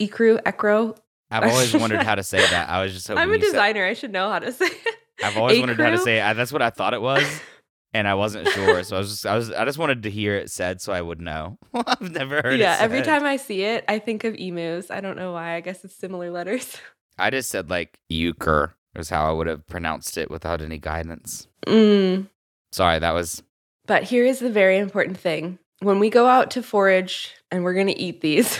[0.00, 0.96] Ecru, ecro.
[1.30, 2.68] I've always wondered how to say that.
[2.68, 3.84] I was just I'm a you said- designer.
[3.86, 4.94] I should know how to say it.
[5.24, 6.22] I've always wondered how to say it.
[6.22, 7.24] I- That's what I thought it was,
[7.94, 8.82] and I wasn't sure.
[8.84, 11.00] So I was just, I was, I just wanted to hear it said so I
[11.00, 11.58] would know.
[11.74, 12.58] I've never heard.
[12.60, 14.90] yeah, every time I see it, I think of emus.
[14.90, 15.54] I don't know why.
[15.54, 16.76] I guess it's similar letters.
[17.18, 21.48] I just said like euchre is how I would have pronounced it without any guidance.
[21.66, 22.28] Mm.
[22.72, 23.42] Sorry, that was
[23.86, 25.58] But here is the very important thing.
[25.80, 28.58] When we go out to forage and we're going to eat these,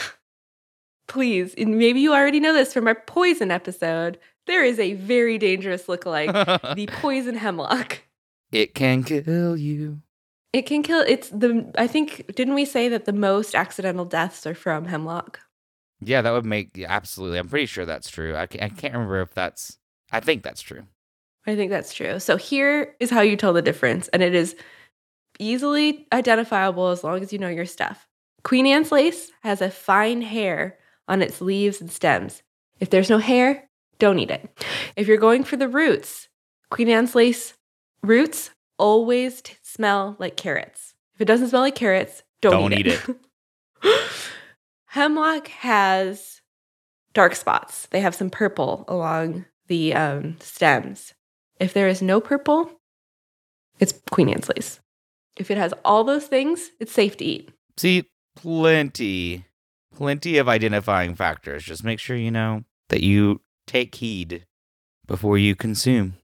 [1.07, 5.39] please, and maybe you already know this from our poison episode, there is a very
[5.39, 6.33] dangerous lookalike,
[6.77, 8.03] the poison hemlock.
[8.53, 10.01] it can kill you.
[10.53, 11.05] It can kill.
[11.07, 15.41] It's the, I think, didn't we say that the most accidental deaths are from hemlock?
[16.01, 17.39] Yeah, that would make yeah, absolutely.
[17.39, 18.37] I'm pretty sure that's true.
[18.37, 19.79] I can't, I can't remember if that's.
[20.13, 20.85] I think that's true.
[21.47, 22.19] I think that's true.
[22.21, 24.57] So here is how you tell the difference, and it is
[25.39, 28.07] easily identifiable as long as you know your stuff.
[28.43, 32.43] Queen Anne's lace has a fine hair on its leaves and stems.
[32.81, 34.65] If there's no hair, don't eat it.
[34.97, 36.29] If you're going for the roots,
[36.71, 37.55] Queen Anne's lace
[38.03, 40.95] roots always t- smell like carrots.
[41.15, 43.17] If it doesn't smell like carrots, don't, Don't eat, eat it.
[44.87, 46.41] Hemlock has
[47.15, 47.87] dark spots.
[47.91, 51.15] They have some purple along the um, stems.
[51.59, 52.71] If there is no purple,
[53.79, 54.81] it's Queen Anne's lace.
[55.37, 57.51] If it has all those things, it's safe to eat.
[57.77, 58.05] See,
[58.37, 59.45] plenty,
[59.97, 61.65] plenty of identifying factors.
[61.65, 64.47] Just make sure you know that you take heed
[65.07, 66.15] before you consume.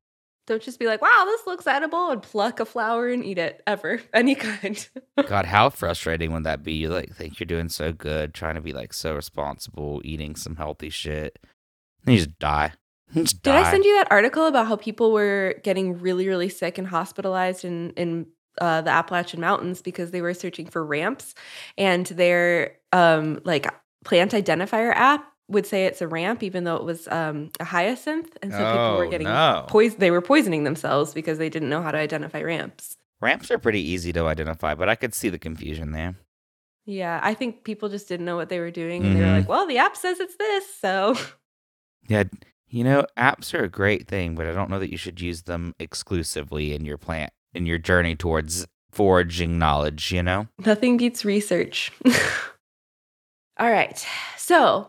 [0.46, 3.62] Don't just be like, wow, this looks edible and pluck a flower and eat it
[3.66, 4.88] ever, any kind.
[5.26, 6.74] God, how frustrating would that be?
[6.74, 10.56] You like think you're doing so good, trying to be like so responsible, eating some
[10.56, 11.38] healthy shit,
[12.04, 12.72] and you just die.
[13.12, 13.68] You just Did die.
[13.68, 17.64] I send you that article about how people were getting really, really sick and hospitalized
[17.64, 18.26] in in
[18.60, 21.34] uh, the Appalachian Mountains because they were searching for ramps,
[21.78, 23.72] and their um, like
[24.04, 28.36] plant identifier app would say it's a ramp, even though it was um, a hyacinth,
[28.42, 29.64] and so people were Oh, getting no.
[29.68, 30.00] poisoned.
[30.00, 32.96] They were poisoning themselves because they didn't know how to identify ramps.
[33.20, 36.16] Ramps are pretty easy to identify, but I could see the confusion there.
[36.84, 39.32] Yeah, I think people just didn't know what they were doing, and they were Mhm.
[39.36, 41.16] like, "Well, the app says it's this, so."
[42.08, 42.24] Yeah,
[42.68, 45.42] you know, apps are a great thing, but I don't know that you should use
[45.42, 50.48] them exclusively in your plant in your journey towards foraging knowledge, you know?
[50.64, 51.90] Nothing beats research.
[53.58, 54.04] All right.
[54.36, 54.88] So,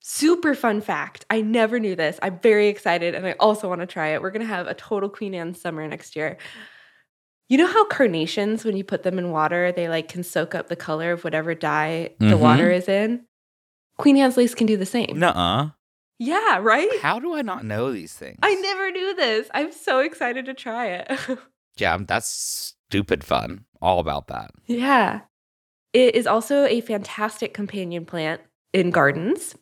[0.00, 1.24] super fun fact.
[1.30, 2.18] I never knew this.
[2.22, 4.22] I'm very excited and I also want to try it.
[4.22, 6.36] We're going to have a total Queen Anne summer next year.
[7.48, 10.68] You know how carnations, when you put them in water, they like can soak up
[10.68, 12.38] the color of whatever dye the Mhm.
[12.40, 13.24] water is in?
[13.96, 15.18] Queen Anne's lace can do the same.
[15.18, 15.70] Nuh-uh.
[16.18, 16.90] Yeah, right?
[17.00, 18.38] How do I not know these things?
[18.42, 19.48] I never knew this.
[19.54, 21.10] I'm so excited to try it.
[21.80, 22.28] Yeah, um, that's
[22.88, 23.64] stupid fun.
[23.80, 24.50] All about that.
[24.66, 25.20] Yeah.
[25.92, 28.40] It is also a fantastic companion plant
[28.72, 29.54] in gardens.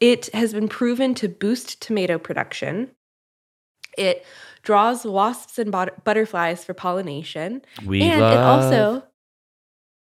[0.00, 2.90] It has been proven to boost tomato production.
[3.96, 4.24] It
[4.62, 7.62] draws wasps and butterflies for pollination.
[7.84, 9.04] We and love it also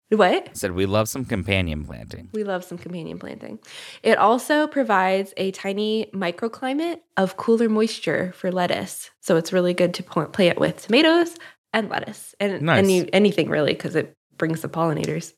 [0.09, 0.55] What?
[0.55, 2.29] said we love some companion planting.
[2.31, 3.59] We love some companion planting.
[4.03, 9.09] It also provides a tiny microclimate of cooler moisture for lettuce.
[9.21, 11.35] So it's really good to pl- plant with tomatoes
[11.73, 12.77] and lettuce and Nice.
[12.79, 15.33] any, anything really because it brings the pollinators.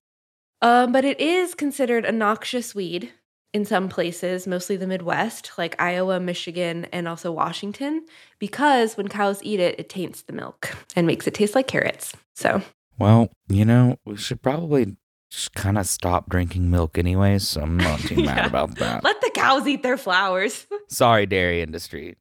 [0.62, 3.12] Um, but it is considered a noxious weed
[3.54, 8.06] in some places, mostly the Midwest, like Iowa, Michigan, and also Washington,
[8.38, 12.14] because when cows eat it, it taints the milk and makes it taste like carrots.
[12.36, 12.62] So
[13.00, 14.98] Well, you know, we should probably
[15.32, 18.36] just kind of stop drinking milk anyways, so I'm not too Yeah.
[18.36, 19.04] mad about that.
[19.04, 20.68] let the cows eat their flowers.
[20.90, 22.18] Sorry, dairy industry.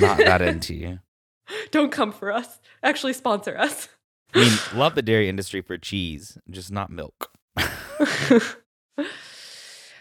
[0.00, 1.00] Not that into you.
[1.70, 2.58] Don't come for us.
[2.82, 3.88] Actually, sponsor us.
[4.34, 7.30] I mean, love the dairy industry for cheese, just not milk.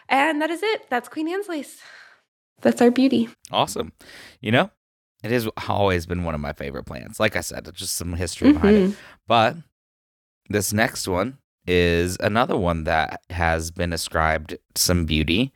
[0.09, 0.89] and that is it.
[0.89, 1.79] That's Queen Anne's lace.
[2.61, 3.29] That's our beauty.
[3.51, 3.93] awesome.
[4.41, 4.71] You know,
[5.23, 7.19] it has always been one of my favorite plants.
[7.19, 8.89] Like I said, it's just some history behind it.
[8.91, 8.95] Mhm.
[9.27, 9.55] But
[10.49, 15.51] this next one is another one that has been ascribed some beauty.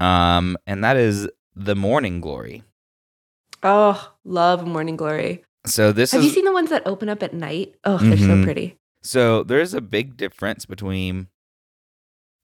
[0.00, 2.62] Um, and that is the morning glory.
[3.62, 5.44] Oh, love morning glory.
[5.66, 7.74] So this Have is you seen the ones that open up at night?
[7.84, 8.44] Oh, they're so Mhm.
[8.44, 8.78] pretty.
[9.04, 11.28] so there's a big difference between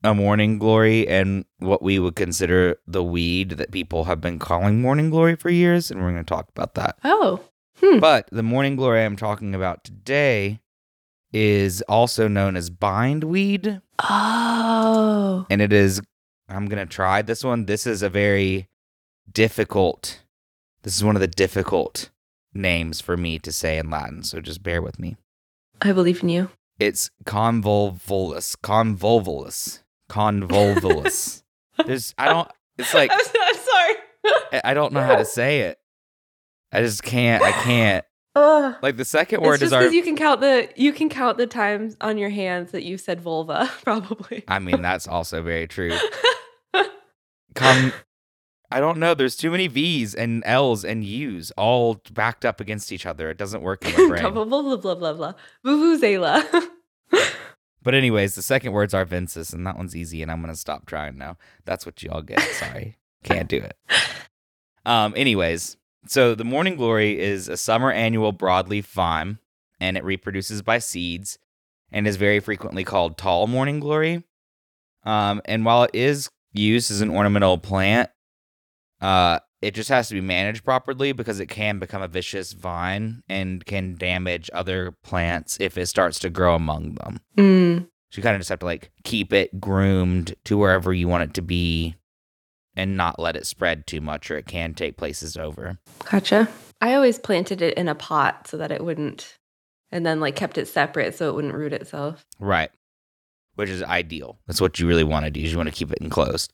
[0.05, 4.81] a morning glory and what we would consider the weed that people have been calling
[4.81, 6.97] morning glory for years, and we're going to talk about that.
[7.03, 7.41] Oh.
[7.81, 7.99] Hmm.
[7.99, 10.61] But the morning glory I'm talking about today
[11.33, 15.47] is also known as bindweed, Oh.
[15.51, 16.01] and it is.
[16.49, 17.67] I'm going to try this one.
[17.67, 18.69] This is a very
[19.31, 20.23] difficult.
[20.83, 22.11] This is one of the difficult
[22.55, 25.17] names for me to say in Latin, so just bear with me.
[25.83, 26.51] I believe in you.
[26.79, 31.43] It's convolvulus, convolvulus, convolvulus.
[31.87, 32.51] There's, I don't.
[32.79, 33.95] It's like I'm, I'm sorry.
[34.53, 35.79] I- I don't know how to say it.
[36.73, 37.43] I just can't.
[37.43, 38.05] I can't.
[38.37, 38.75] Ugh.
[38.83, 39.81] Like the second word just is our.
[39.81, 42.97] because you can count the you can count the times on your hands that you
[42.99, 44.45] said vulva, probably.
[44.49, 45.97] I mean, that's also very true.
[47.55, 47.93] Con.
[48.71, 49.15] I don't know.
[49.15, 53.31] There's too many V's and L's and U's all backed up against each other.
[53.31, 54.33] It doesn't work in my brain.
[54.35, 55.33] blah blah blah blah blah.
[55.65, 56.45] Vuvuzela.
[57.83, 61.17] But anyways, the second words arvensis, and that one's easy, and I'm gonna stop trying
[61.17, 61.39] now.
[61.65, 62.41] That's what y'all get.
[62.41, 63.77] Sorry, can't do it.
[64.85, 65.15] Um.
[65.17, 65.77] Anyways,
[66.09, 69.39] so the morning glory is a summer annual broadleaf vine,
[69.81, 71.39] and it reproduces by seeds,
[71.93, 74.25] and is very frequently called tall morning glory.
[75.05, 75.41] Um.
[75.45, 78.11] And while it is used as an ornamental plant,
[79.01, 83.23] uh, it just has to be managed properly because it can become a vicious vine
[83.29, 87.21] and can damage other plants if it starts to grow among them.
[87.37, 87.89] mm.
[88.11, 91.25] So you kind of just have to like keep it groomed to wherever you want
[91.25, 91.97] it to be
[92.79, 95.79] and not let it spread too much or it can take places over.
[96.11, 96.49] Gotcha.
[96.81, 99.37] I always planted it in a pot so that it wouldn't,
[99.91, 102.25] and then like kept it separate so it wouldn't root itself.
[102.39, 102.71] Right.
[103.57, 104.39] Which is ideal.
[104.47, 105.41] That's what you really want to do.
[105.41, 106.53] Is you want to keep it enclosed.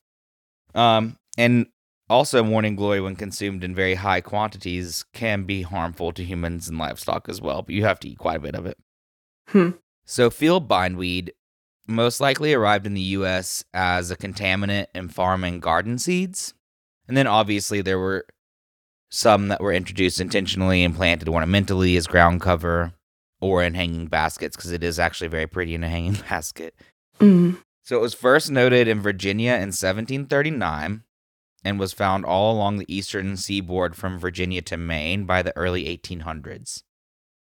[0.74, 1.66] Um and
[2.08, 6.78] also morning glory when consumed in very high quantities can be harmful to humans and
[6.78, 8.78] livestock as well, but you have to eat quite a bit of it.
[9.48, 9.70] Hmm.
[10.06, 11.34] So field bindweed
[11.86, 16.54] most likely arrived in the US as a contaminant in farm and garden seeds.
[17.06, 18.26] And then obviously there were
[19.10, 22.92] some that were introduced intentionally and planted ornamentally as ground cover
[23.40, 26.74] or in hanging baskets because it is actually very pretty in a hanging basket.
[27.20, 27.58] Mm.
[27.82, 31.02] So it was first noted in Virginia in 1739
[31.64, 35.84] and was found all along the eastern seaboard from Virginia to Maine by the early
[35.84, 36.82] 1800s.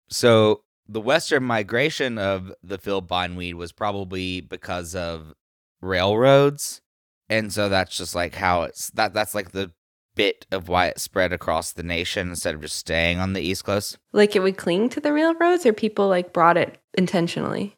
[0.09, 5.33] So the western migration of the field bindweed was probably because of
[5.81, 6.81] railroads.
[7.29, 9.71] And so that's just like how it's that that's like the
[10.15, 13.63] bit of why it spread across the nation instead of just staying on the east
[13.63, 13.99] coast.
[14.11, 17.77] Like it would cling to the railroads, or people like brought it intentionally.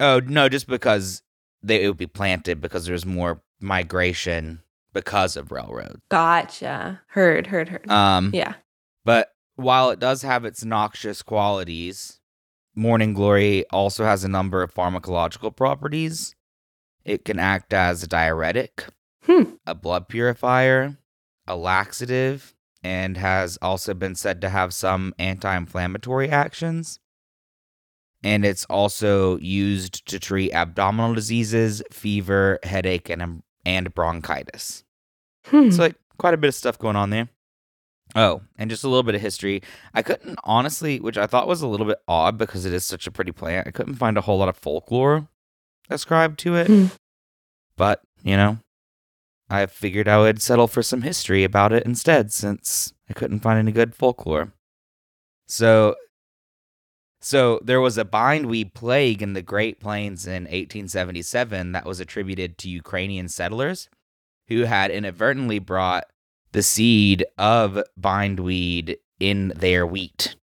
[0.00, 1.22] Oh no, just because
[1.62, 4.60] they it would be planted because there's more migration
[4.92, 6.00] because of railroads.
[6.10, 7.00] Gotcha.
[7.06, 7.88] Heard, heard, heard.
[7.88, 8.54] Um, yeah.
[9.04, 12.20] but while it does have its noxious qualities,
[12.74, 16.34] morning glory also has a number of pharmacological properties.
[17.04, 18.84] It can act as a diuretic,
[19.26, 19.54] Hmm.
[19.66, 20.96] a blood purifier,
[21.46, 27.00] a laxative, and has also been said to have some anti-inflammatory actions.
[28.22, 34.84] And it's also used to treat abdominal diseases, fever, headache, and and bronchitis.
[35.46, 35.70] Hmm.
[35.70, 37.28] So like quite a bit of stuff going on there.
[38.14, 39.62] Oh, and just a little bit of history.
[39.94, 43.06] I couldn't honestly, which I thought was a little bit odd because it is such
[43.06, 43.68] a pretty plant.
[43.68, 45.28] I couldn't find a whole lot of folklore
[45.90, 46.66] ascribed to it.
[46.66, 46.86] Hmm.
[47.76, 48.58] But, you know,
[49.50, 53.58] I figured I would settle for some history about it instead since I couldn't find
[53.58, 54.52] any good folklore.
[55.46, 55.94] So
[57.20, 62.58] so there was a bindweed plague in the Great Plains in 1877 that was attributed
[62.58, 63.88] to Ukrainian settlers
[64.46, 66.04] who had inadvertently brought
[66.52, 70.36] the seed of bindweed in their wheat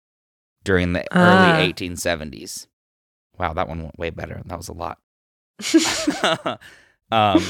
[0.63, 1.57] during the Ah.
[1.57, 2.67] early 1870s.
[3.37, 4.41] Wow, that one went way better.
[4.45, 4.99] That was a lot.
[7.11, 7.43] um,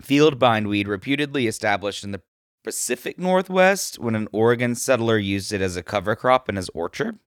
[0.00, 2.22] field bindweed, reputedly established in the
[2.64, 7.18] Pacific Northwest when an Oregon settler used it as a cover crop in his orchard,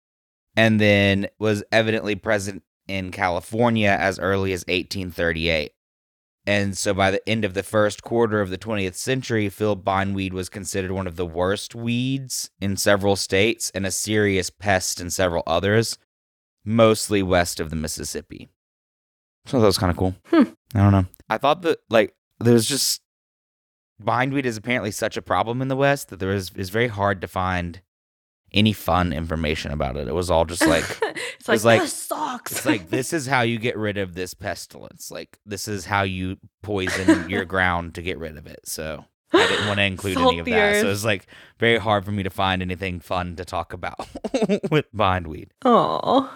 [0.55, 5.71] and then was evidently present in California as early as 1838.
[6.45, 10.34] And so by the end of the first quarter of the 20th century, field bindweed
[10.34, 15.10] was considered one of the worst weeds in several states and a serious pest in
[15.10, 15.98] several others,
[16.65, 18.50] mostly west of the Mississippi.
[19.46, 20.15] So that was kind of cool.
[20.25, 20.44] Hmm.
[20.75, 21.06] I don't know.
[21.29, 23.02] I thought that like there's just
[24.00, 27.21] bindweed is apparently such a problem in the West that there is, it's very hard
[27.21, 27.81] to find
[28.54, 30.08] any fun information about it.
[30.08, 30.83] It was all just like
[31.39, 32.51] it's like, it's like- this sucks.
[32.51, 35.10] it's like this is how you get rid of this pestilence.
[35.12, 38.60] Like this is how you poison your ground to get rid of it.
[38.65, 40.81] So I didn't want to include any of that.
[40.81, 40.93] So earth.
[40.93, 41.27] it's like
[41.60, 44.08] very hard for me to find anything fun to talk about
[44.71, 45.49] with bindweed.
[45.65, 46.31] Oh,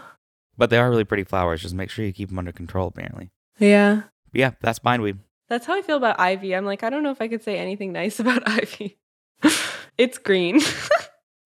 [0.57, 1.61] But they are really pretty flowers.
[1.61, 2.87] Just make sure you keep them under control.
[2.87, 4.03] Apparently, yeah.
[4.33, 5.19] Yeah, that's bindweed.
[5.49, 6.55] That's how I feel about ivy.
[6.55, 8.97] I'm like, I don't know if I could say anything nice about ivy.
[9.97, 10.59] it's green.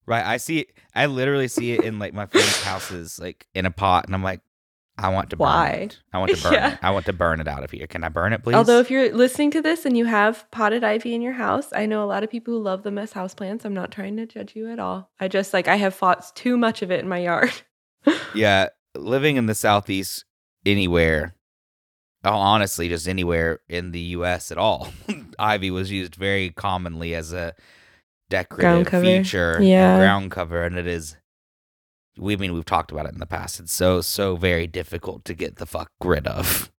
[0.05, 0.25] Right.
[0.25, 0.69] I see it.
[0.95, 4.23] I literally see it in like my friends' houses, like in a pot, and I'm
[4.23, 4.41] like,
[4.97, 5.67] I want to burn Why?
[5.69, 5.99] it.
[6.11, 6.73] I want to burn Yeah.
[6.73, 6.79] it.
[6.81, 7.87] I want to burn it out of here.
[7.87, 8.55] Can I burn it, please?
[8.55, 11.85] Although, if you're listening to this and you have potted ivy in your house, I
[11.85, 13.63] know a lot of people who love them as houseplants.
[13.63, 15.09] I'm not trying to judge you at all.
[15.19, 17.53] I just like, I have fought too much of it in my yard.
[18.35, 20.25] yeah, living in the southeast,
[20.65, 21.35] anywhere,
[22.25, 24.51] oh, honestly, just anywhere in the U.S.
[24.51, 24.89] at all,
[25.39, 27.53] ivy was used very commonly as a
[28.31, 29.05] decorative cover.
[29.05, 29.97] feature, and Yeah.
[29.97, 31.15] ground cover, and it is.
[32.17, 33.59] We I mean we've talked about it in the past.
[33.59, 36.71] It's so so very difficult to get the fuck rid of.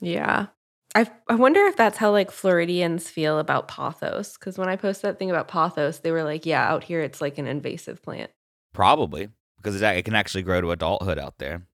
[0.00, 0.46] Yeah.
[0.94, 4.34] I I wonder if that's how like Floridians feel about pothos.
[4.38, 7.20] Because when I posted that thing about pothos, they were like, "Yeah, out here it's
[7.20, 8.30] like an invasive plant."
[8.72, 9.28] Probably
[9.58, 11.66] because it, it can actually grow to adulthood out there,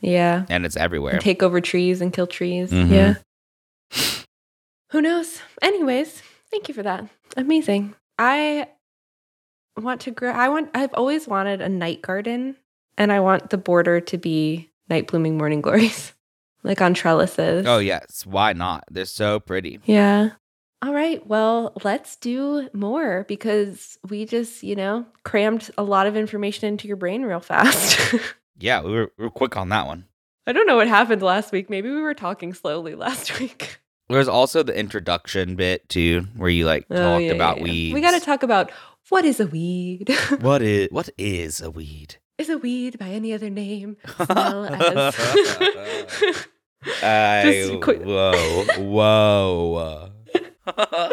[0.00, 1.14] Yeah, and it's everywhere.
[1.14, 2.70] and take over trees and kill trees.
[2.70, 2.90] Mhm.
[2.90, 3.14] Yeah.
[4.90, 5.40] Who knows?
[5.60, 7.08] Anyways, thank you for that.
[7.36, 7.94] Amazing.
[8.18, 8.68] I
[9.76, 10.30] want to grow.
[10.32, 10.70] I want.
[10.74, 12.56] I've always wanted a night garden,
[12.96, 16.12] and I want the border to be night blooming morning glories,
[16.62, 17.66] like on trellises.
[17.66, 18.84] Oh yes, why not?
[18.90, 19.80] They're so pretty.
[19.84, 20.30] Yeah.
[20.84, 21.24] All right.
[21.24, 26.88] Well, let's do more because we just, you know, crammed a lot of information into
[26.88, 28.14] your brain real fast.
[28.58, 30.04] Yeah, we were we were quick on that one.
[30.46, 31.68] I don't know what happened last week.
[31.68, 33.80] Maybe we were talking slowly last week.
[34.12, 37.94] There's also the introduction bit too, where you like Oh, talked yeah, about yeah, weeds.
[37.94, 38.70] We got to talk about
[39.08, 40.14] what is a weed?
[40.40, 42.16] What is what is a weed?
[42.38, 43.96] is a weed by any other name?
[44.24, 45.14] Smell as.
[47.02, 50.10] I, quick- whoa, whoa.
[50.66, 51.08] Ah,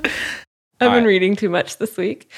[0.00, 1.06] I've All been right.
[1.06, 2.30] reading too much this week.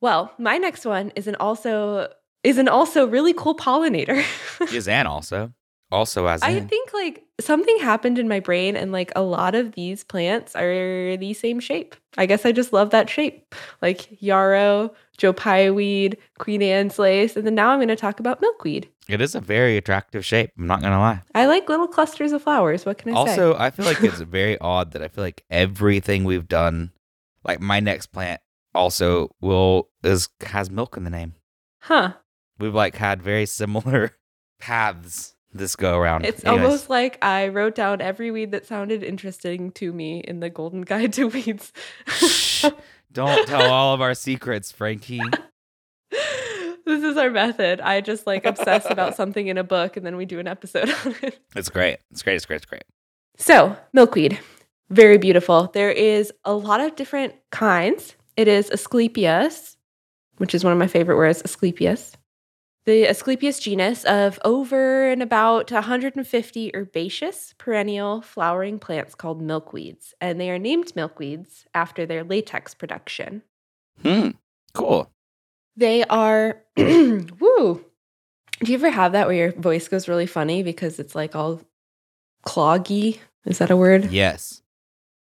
[0.00, 2.08] Well, my next one is an also
[2.42, 4.24] is an also really cool pollinator.
[4.72, 5.52] is an also
[5.92, 6.68] also as I in.
[6.68, 11.16] think like something happened in my brain, and like a lot of these plants are
[11.16, 11.94] the same shape.
[12.18, 17.36] I guess I just love that shape, like yarrow, Joe Pye weed, Queen Anne's lace,
[17.36, 18.88] and then now I'm going to talk about milkweed.
[19.08, 20.50] it is a very attractive shape.
[20.58, 21.22] I'm not gonna lie.
[21.34, 22.84] I like little clusters of flowers.
[22.86, 23.30] What can I say?
[23.30, 26.92] Also, I feel like it's very odd that I feel like everything we've done,
[27.44, 28.40] like my next plant,
[28.74, 31.34] also will is has milk in the name.
[31.80, 32.12] Huh?
[32.58, 34.16] We've like had very similar
[34.60, 36.24] paths this go around.
[36.26, 40.40] It's Anyways, almost like I wrote down every weed that sounded interesting to me in
[40.40, 41.72] the Golden Guide to Weeds.
[42.06, 42.66] Shh,
[43.12, 45.20] don't tell all of our secrets, Frankie.
[46.10, 47.80] this is our method.
[47.80, 50.90] I just like obsess about something in a book and then we do an episode
[51.04, 51.38] on it.
[51.56, 51.98] It's great.
[52.10, 52.36] It's great.
[52.36, 52.56] It's great.
[52.56, 52.84] It's great.
[53.36, 54.38] So, milkweed,
[54.90, 55.70] very beautiful.
[55.72, 58.14] There is a lot of different kinds.
[58.36, 59.76] It is Asclepias,
[60.36, 62.12] which is one of my favorite words, Asclepias.
[62.90, 70.40] The Asclepias genus of over and about 150 herbaceous perennial flowering plants called milkweeds, and
[70.40, 73.42] they are named milkweeds after their latex production.
[74.02, 74.30] Hmm.
[74.74, 75.08] Cool.
[75.76, 77.84] They are, woo.
[78.58, 81.60] Do you ever have that where your voice goes really funny because it's like all
[82.44, 83.20] cloggy?
[83.44, 84.10] Is that a word?
[84.10, 84.62] Yes.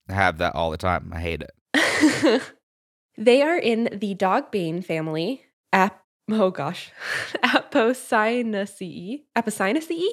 [0.08, 1.12] I have that all the time.
[1.12, 1.42] I hate
[1.74, 2.44] it.
[3.18, 5.42] they are in the dogbane family.
[5.74, 6.92] Ap- oh gosh,
[7.44, 9.24] Apocynaceae.
[9.36, 10.08] Apocynaceae?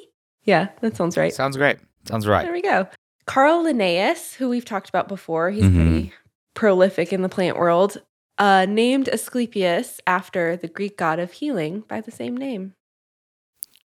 [0.45, 1.33] Yeah, that sounds right.
[1.33, 1.79] Sounds great.
[2.07, 2.43] Sounds right.
[2.45, 2.89] There we go.
[3.27, 5.75] Carl Linnaeus, who we've talked about before, he's Mhm.
[5.75, 6.13] pretty
[6.55, 7.99] prolific in the plant world,
[8.39, 12.75] uh, named Asclepius after the Greek god of healing by the same name.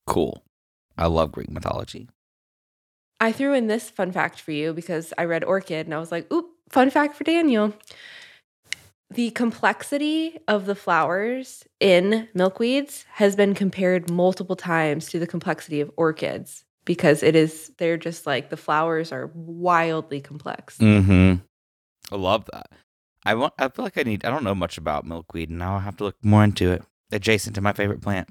[0.05, 0.43] Cool.
[0.97, 2.09] I love Greek mythology.
[3.22, 6.11] I threw in this fun fact for you because I read Orchid and I was
[6.11, 7.74] like, oop, fun fact for Daniel.
[9.14, 15.82] The complexity of the flowers in milkweeds has been compared multiple times to the complexity
[15.82, 20.78] of orchids because it is, they're just like the flowers are wildly complex.
[20.80, 21.43] Mm-hmm.
[22.11, 22.72] I love that.
[23.26, 23.53] I want.
[23.57, 24.26] I feel like I need.
[24.26, 26.84] I don't know much about milkweed, and now I have to look more into it.
[27.11, 28.28] Adjacent to my favorite plant.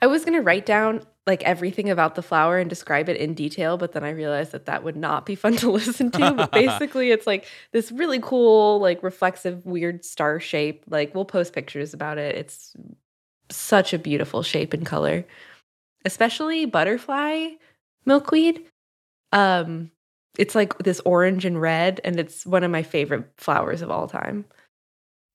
[0.00, 3.34] I was going to write down like everything about the flower and describe it in
[3.34, 6.32] detail, but then I realized that that would not be fun to listen to.
[6.32, 10.84] But basically, it's like this really cool, like reflexive, weird star shape.
[10.88, 12.36] Like we'll post pictures about it.
[12.36, 12.74] It's
[13.50, 15.24] such a beautiful shape and color,
[16.04, 17.48] especially butterfly
[18.06, 18.64] milkweed.
[19.32, 19.90] Um,
[20.38, 24.06] it's like this orange and red, and it's one of my favorite flowers of all
[24.06, 24.46] time.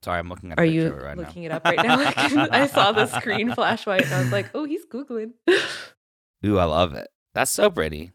[0.04, 0.60] Sorry, I'm looking at.
[0.60, 1.48] Are you right looking now.
[1.48, 1.98] it up right now?
[2.52, 5.34] I saw the screen flash white, and I was like, "Oh, he's googling."
[6.46, 7.08] Ooh, I love it.
[7.36, 8.12] That's so pretty.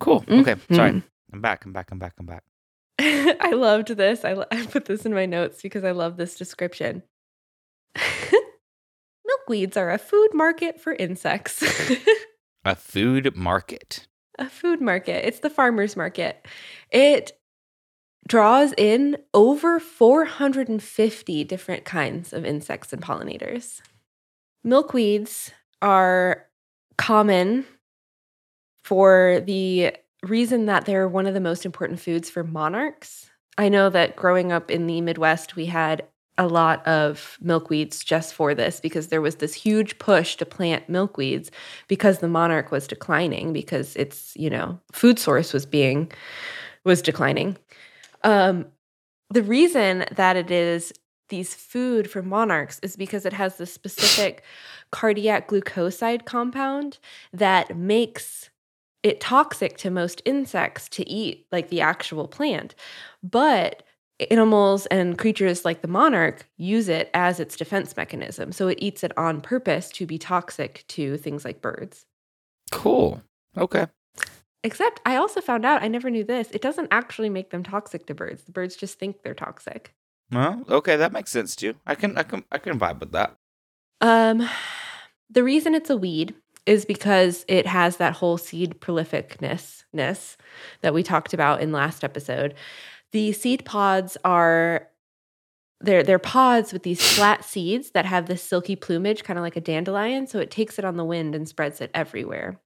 [0.00, 0.22] Cool.
[0.22, 0.40] Mm-hmm.
[0.40, 0.56] Okay.
[0.74, 1.02] Sorry.
[1.32, 1.64] I'm back.
[1.66, 1.90] I'm back.
[1.90, 2.14] I'm back.
[2.18, 2.42] I'm back.
[2.98, 4.24] I loved this.
[4.24, 7.02] I, lo- I put this in my notes because I love this description.
[9.48, 11.62] Milkweeds are a food market for insects.
[12.64, 14.06] A food market.
[14.38, 15.26] A food market.
[15.26, 16.46] It's the farmer's market.
[16.90, 17.32] It
[18.26, 23.80] draws in over 450 different kinds of insects and pollinators.
[24.66, 25.50] Milkweeds
[25.82, 26.46] are
[26.96, 27.66] common
[28.82, 33.30] for the reason that they're one of the most important foods for monarchs.
[33.58, 36.06] I know that growing up in the Midwest, we had
[36.36, 40.88] a lot of milkweeds just for this because there was this huge push to plant
[40.88, 41.50] milkweeds
[41.86, 46.10] because the monarch was declining because its, you know, food source was being
[46.84, 47.56] was declining.
[48.24, 48.66] Um,
[49.30, 50.92] the reason that it is
[51.28, 54.42] these food for monarchs is because it has this specific
[54.90, 56.98] cardiac glycoside compound
[57.32, 58.50] that makes
[59.02, 62.74] it toxic to most insects to eat like the actual plant.
[63.22, 63.82] But
[64.30, 68.52] animals and creatures like the monarch use it as its defense mechanism.
[68.52, 72.06] So it eats it on purpose to be toxic to things like birds.
[72.70, 73.22] Cool.
[73.56, 73.86] Okay.
[74.64, 78.06] Except I also found out, I never knew this, it doesn't actually make them toxic
[78.06, 78.44] to birds.
[78.44, 79.94] The birds just think they're toxic.
[80.32, 81.74] Well, okay, that makes sense too.
[81.86, 83.36] I can I can I can vibe with that.
[84.00, 84.48] Um
[85.30, 86.34] the reason it's a weed
[86.66, 89.82] is because it has that whole seed prolificness
[90.80, 92.54] that we talked about in last episode.
[93.12, 94.88] The seed pods are
[95.80, 99.56] they're they're pods with these flat seeds that have this silky plumage, kind of like
[99.56, 102.58] a dandelion, so it takes it on the wind and spreads it everywhere.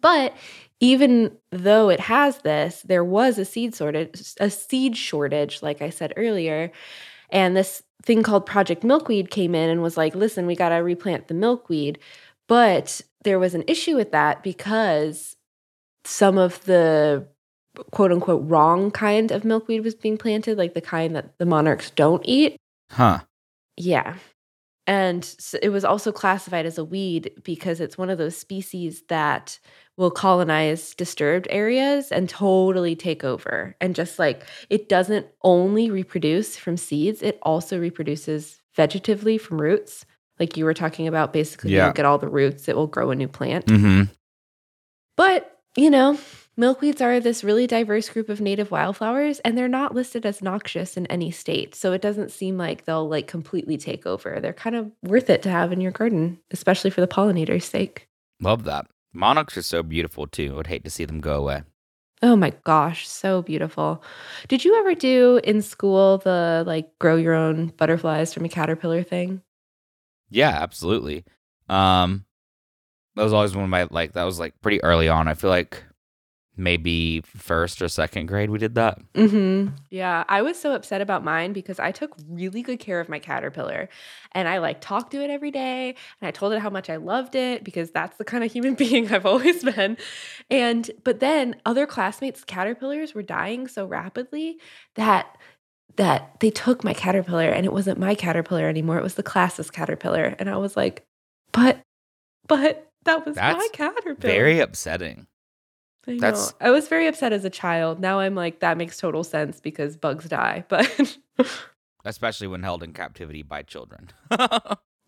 [0.00, 0.34] But
[0.80, 5.90] even though it has this, there was a seed shortage, a seed shortage, like I
[5.90, 6.70] said earlier.
[7.30, 10.76] And this thing called Project Milkweed came in and was like, listen, we got to
[10.76, 11.98] replant the milkweed.
[12.46, 15.36] But there was an issue with that because
[16.04, 17.26] some of the
[17.90, 21.90] quote unquote wrong kind of milkweed was being planted, like the kind that the monarchs
[21.90, 22.56] don't eat.
[22.90, 23.20] Huh.
[23.76, 24.16] Yeah.
[24.86, 29.58] And it was also classified as a weed because it's one of those species that
[29.96, 33.74] will colonize disturbed areas and totally take over.
[33.80, 40.04] And just like it doesn't only reproduce from seeds, it also reproduces vegetatively from roots.
[40.38, 41.86] Like you were talking about, basically, Yeah.
[41.86, 43.66] you'll get all the roots, it will grow a new plant.
[43.66, 44.02] Mm-hmm.
[45.16, 46.18] But, you know,
[46.58, 50.98] milkweeds are this really diverse group of native wildflowers and they're not listed as noxious
[50.98, 51.74] in any state.
[51.74, 54.40] So it doesn't seem like they'll like completely take over.
[54.40, 58.08] They're kind of worth it to have in your garden, especially for the pollinators' sake.
[58.42, 58.86] Love that.
[59.16, 60.52] Monarchs are so beautiful too.
[60.52, 61.62] I would hate to see them go away.
[62.22, 64.02] Oh my gosh, so beautiful.
[64.48, 69.02] Did you ever do in school the like grow your own butterflies from a caterpillar
[69.02, 69.42] thing?
[70.30, 71.24] Yeah, absolutely.
[71.68, 72.24] Um,
[73.16, 74.12] that was always one of my like.
[74.12, 75.28] That was like pretty early on.
[75.28, 75.82] I feel like
[76.56, 78.98] maybe first or second grade we did that.
[79.14, 79.74] Mm-hmm.
[79.90, 83.18] Yeah, I was so upset about mine because I took really good care of my
[83.18, 83.88] caterpillar,
[84.32, 86.96] and I like talked to it every day, and I told it how much I
[86.96, 89.96] loved it because that's the kind of human being I've always been.
[90.50, 94.58] And but then other classmates' caterpillars were dying so rapidly
[94.94, 95.36] that
[95.96, 99.70] that they took my caterpillar, and it wasn't my caterpillar anymore; it was the class's
[99.70, 101.04] caterpillar, and I was like,
[101.52, 101.80] but,
[102.48, 104.32] but that was my caterpillar.
[104.32, 105.26] Very upsetting.
[106.06, 106.18] I know.
[106.18, 108.00] That's- I was very upset as a child.
[108.00, 110.64] Now I'm like, that makes total sense because bugs die.
[110.68, 111.18] But
[112.04, 114.10] Especially when held in captivity by children.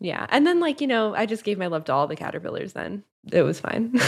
[0.01, 0.25] yeah.
[0.29, 3.03] And then, like, you know, I just gave my love to all the caterpillars then.
[3.31, 3.93] It was fine.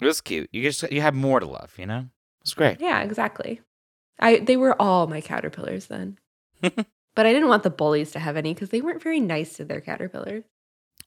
[0.00, 0.48] It was cute.
[0.52, 2.06] You just you have more to love, you know?
[2.40, 2.80] It's great.
[2.80, 3.60] yeah, exactly.
[4.18, 6.18] I they were all my caterpillars then.
[6.62, 9.64] but I didn't want the bullies to have any because they weren't very nice to
[9.64, 10.44] their caterpillars.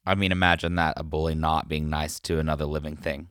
[0.05, 3.27] I mean, imagine that a bully not being nice to another living thing.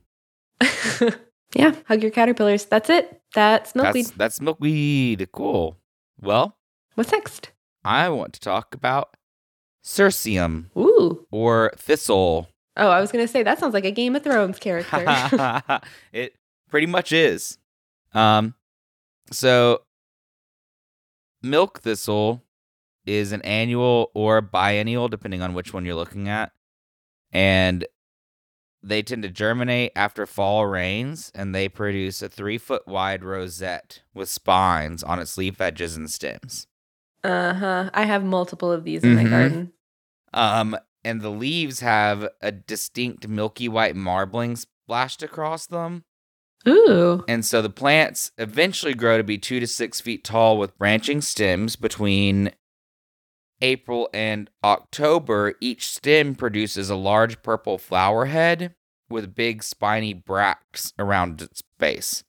[1.55, 2.65] Yeah, hug your caterpillars.
[2.65, 3.21] That's it.
[3.33, 4.05] That's milkweed.
[4.05, 5.27] That's that's milkweed.
[5.31, 5.77] Cool.
[6.19, 6.57] Well,
[6.95, 7.51] What's next?
[7.83, 9.17] I want to talk about
[9.83, 11.25] Cirsium Ooh.
[11.31, 12.49] or Thistle.
[12.77, 15.03] Oh, I was gonna say that sounds like a Game of Thrones character.
[16.13, 16.35] it
[16.69, 17.57] pretty much is.
[18.13, 18.55] Um,
[19.31, 19.81] so
[21.41, 22.43] milk thistle
[23.05, 26.51] is an annual or biennial, depending on which one you're looking at,
[27.31, 27.85] and
[28.83, 34.01] they tend to germinate after fall rains, and they produce a three foot wide rosette
[34.13, 36.67] with spines on its leaf edges and stems.
[37.23, 37.89] uh huh.
[37.93, 39.29] I have multiple of these in my Mhm.
[39.29, 39.73] garden.
[40.33, 46.03] Um, and the leaves have a distinct milky white marbling splashed across them.
[46.67, 47.23] Ooh.
[47.27, 51.21] And so the plants eventually grow to be two to six feet tall with branching
[51.21, 52.51] stems between
[53.63, 55.55] April and October.
[55.59, 58.75] Each stem produces a large purple flower head
[59.09, 62.23] with big spiny bracts around its base,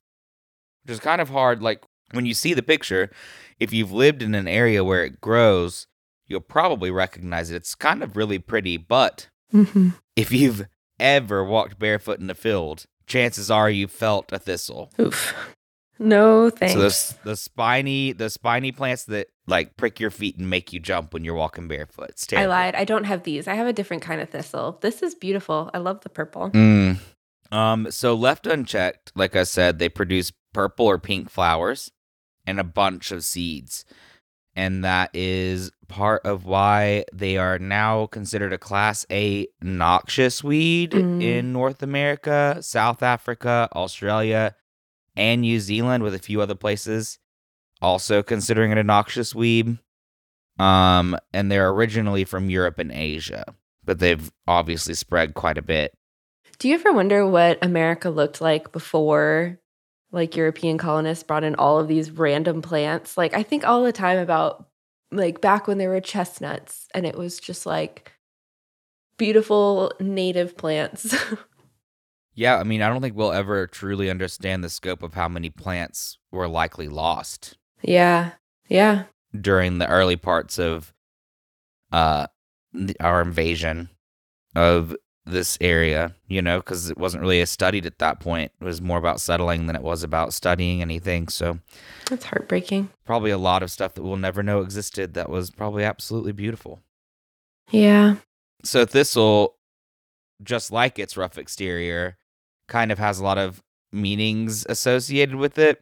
[0.83, 1.61] which is kind of hard.
[1.61, 3.11] Like when you see the picture,
[3.59, 5.85] if you've lived in an area where it grows,
[6.25, 7.57] you'll probably recognize it.
[7.57, 9.89] It's kind of really pretty, but Mm-hmm.
[10.15, 10.65] if you've
[10.99, 14.91] ever walked barefoot in the field, chances are you felt a thistle.
[14.99, 15.35] Oof.
[15.99, 16.73] No thanks.
[16.73, 16.79] So
[17.23, 21.13] the the spiny the spiny plants that like prick your feet and make you jump
[21.13, 22.09] when you're walking barefoot.
[22.09, 22.51] It's terrible.
[22.51, 22.75] I lied.
[22.75, 23.47] I don't have these.
[23.47, 24.79] I have a different kind of thistle.
[24.81, 25.69] This is beautiful.
[25.73, 26.49] I love the purple.
[26.51, 26.97] Mm.
[27.51, 27.91] Um.
[27.91, 31.91] So left unchecked, like I said, they produce purple or pink flowers
[32.47, 33.85] and a bunch of seeds,
[34.55, 40.91] and that is part of why they are now considered a Class A noxious weed
[40.91, 41.21] Mm.
[41.21, 44.55] in North America, South Africa, Australia,
[45.15, 47.19] and New Zealand, with a few other places
[47.81, 49.77] also considering it a noxious weed.
[50.57, 53.53] Um, and they're originally from Europe and Asia,
[53.83, 55.93] but they've obviously spread quite a bit.
[56.59, 59.59] Do you ever wonder what America looked like before
[60.11, 63.17] like European colonists brought in all of these random plants?
[63.17, 64.67] Like I think all the time about
[65.11, 68.13] like back when there were chestnuts and it was just like
[69.17, 71.15] beautiful native plants.
[72.37, 75.49] Yeah, I mean, I don't think we'll ever truly understand the scope of how many
[75.49, 77.55] plants were likely lost
[77.87, 78.31] yeah.
[78.67, 79.03] Yeah.
[79.39, 80.93] during the early parts of
[81.91, 82.27] uh
[82.99, 83.89] our invasion
[84.55, 88.51] of this area, you know, cuz it wasn't really studied at that point.
[88.59, 91.27] It was more about settling than it was about studying anything.
[91.29, 91.59] So,
[92.09, 92.89] That's heartbreaking.
[93.05, 96.81] probably a lot of stuff that we'll never know existed that was probably absolutely beautiful.
[97.71, 98.17] Yeah.
[98.63, 99.55] So thistle,
[100.43, 102.17] just like its rough exterior,
[102.67, 103.61] kind of has a lot of
[103.91, 105.81] meanings associated with it.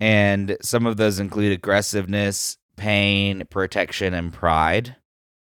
[0.00, 4.96] And some of those include aggressiveness, pain, protection, and pride.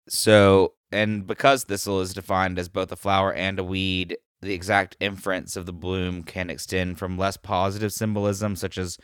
[0.08, 4.98] So, and because thistle is defined as both a flower and a weed, the exact
[5.00, 8.98] inference of the bloom can extend from less positive symbolism, such as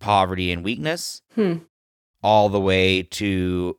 [0.00, 1.58] poverty and weakness, Hmm.
[2.22, 3.78] all the way to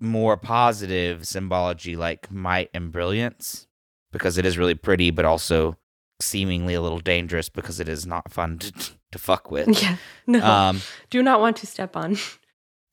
[0.00, 3.68] more positive symbology like might and brilliance
[4.10, 5.76] because it is really pretty but also
[6.22, 8.72] seemingly a little dangerous because it is not fun to,
[9.12, 9.96] to fuck with Yeah.
[10.26, 10.44] No.
[10.44, 12.16] um Do not want to step on.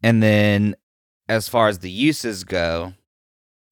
[0.03, 0.75] and then
[1.27, 2.93] as far as the uses go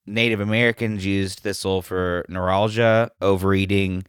[0.06, 4.06] native americans used thistle for neuralgia overeating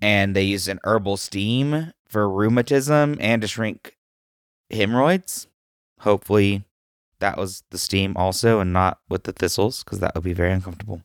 [0.00, 3.96] and they used an herbal steam for rheumatism and to shrink
[4.70, 5.46] hemorrhoids
[6.00, 6.64] hopefully
[7.20, 10.52] that was the steam also and not with the thistles because that would be very
[10.52, 11.02] uncomfortable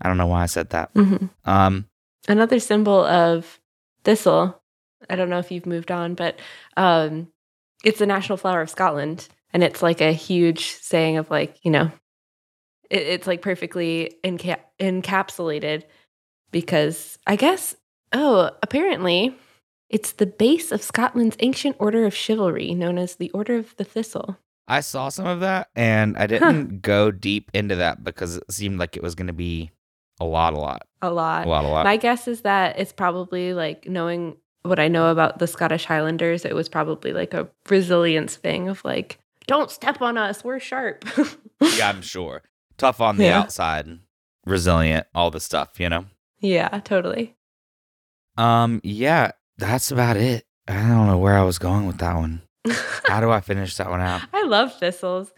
[0.00, 1.26] i don't know why i said that Mm-hmm.
[1.48, 1.86] um
[2.28, 3.60] Another symbol of
[4.04, 4.60] thistle.
[5.10, 6.38] I don't know if you've moved on, but
[6.76, 7.28] um,
[7.84, 11.70] it's the national flower of Scotland, and it's like a huge saying of like you
[11.70, 11.90] know,
[12.90, 15.82] it, it's like perfectly enca- encapsulated
[16.50, 17.74] because I guess
[18.12, 19.36] oh apparently
[19.90, 23.84] it's the base of Scotland's ancient order of chivalry known as the Order of the
[23.84, 24.38] Thistle.
[24.66, 28.78] i saw some of that and i didn't go deep into that because it seemed
[28.78, 29.70] like it was going to be
[30.20, 31.46] a lot a lot A lot.
[31.46, 35.10] a lot a lot My guess is that it's probably like knowing what I know
[35.10, 40.00] about the Scottish Highlanders, it was probably like a resilience thing of like, don't step
[40.00, 41.04] on us, we're sharp.
[41.76, 42.42] yeah i'm sure
[42.78, 43.40] tough on the Yeah.
[43.40, 43.86] outside
[44.46, 46.04] resilient all the stuff you know
[46.40, 47.34] yeah, totally.
[48.36, 52.42] um yeah that's about it i don't know where i was going with that one
[53.06, 55.32] how do i finish that one out I love thistles.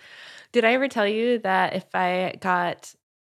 [0.52, 2.92] Did I ever tell you that if I got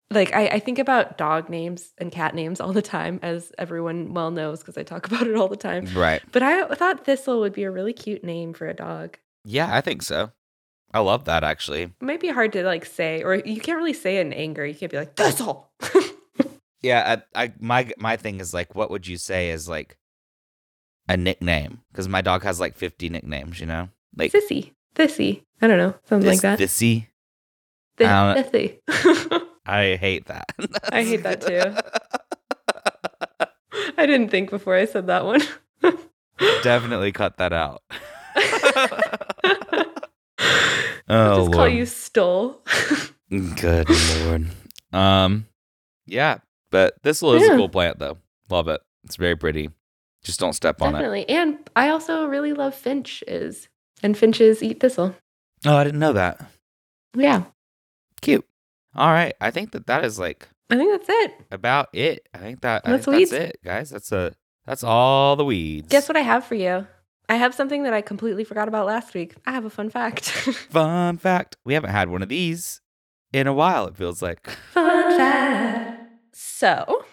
[0.09, 4.13] like I, I think about dog names and cat names all the time, as everyone
[4.13, 5.85] well knows because I talk about it all the time.
[5.95, 9.17] right But I thought Thistle would be a really cute name for a dog.
[9.45, 10.31] yeah i think so
[10.93, 13.93] i love that actually It might be hard to like say, or you can't really
[13.93, 14.65] say it in anger.
[14.65, 15.69] You can't be like Thistle.
[16.81, 19.97] Yeah, I, I my my thing is like, what would you say is like
[21.09, 21.81] a nickname?
[21.91, 23.59] Because my dog has like fifty nicknames.
[23.59, 25.41] You know, like Sissy, Thissy.
[25.59, 26.59] I don't know, something like that.
[26.59, 27.07] Thissy.
[27.97, 29.41] Th- Thissy.
[29.67, 30.45] I hate that.
[30.91, 31.61] I hate that too.
[33.97, 35.41] I didn't think before I said that one.
[36.63, 37.81] Definitely cut that out.
[38.35, 39.85] I'll
[41.09, 42.61] oh just call you Stole.
[43.29, 43.89] good
[44.25, 44.47] lord.
[44.93, 45.47] Um,
[46.05, 46.37] yeah,
[46.71, 47.53] but this is Yeah.
[47.53, 48.17] a cool plant though.
[48.49, 48.81] Love it.
[49.03, 49.69] It's very pretty.
[50.23, 50.91] Just don't step on it.
[50.93, 51.29] Definitely.
[51.29, 53.67] And I also really love finches.
[54.03, 55.15] And finches eat thistle.
[55.65, 56.39] Oh, I didn't know that.
[57.15, 57.43] Yeah.
[58.21, 58.45] Cute.
[58.95, 61.33] All right, I think that that is like I think that's it.
[61.51, 62.27] about it.
[62.33, 63.31] I think that I That's think weeds.
[63.31, 63.89] that's it, guys.
[63.89, 64.33] That's a
[64.65, 65.87] that's all the weeds.
[65.89, 66.85] Guess what I have for you?
[67.29, 69.35] I have something that I completely forgot about last week.
[69.45, 70.29] I have a fun fact.
[70.69, 72.81] Fun fact: We haven't had one of these
[73.33, 73.85] in a while.
[73.87, 74.49] It feels like.
[74.73, 76.01] Fun fact.
[76.33, 77.03] So,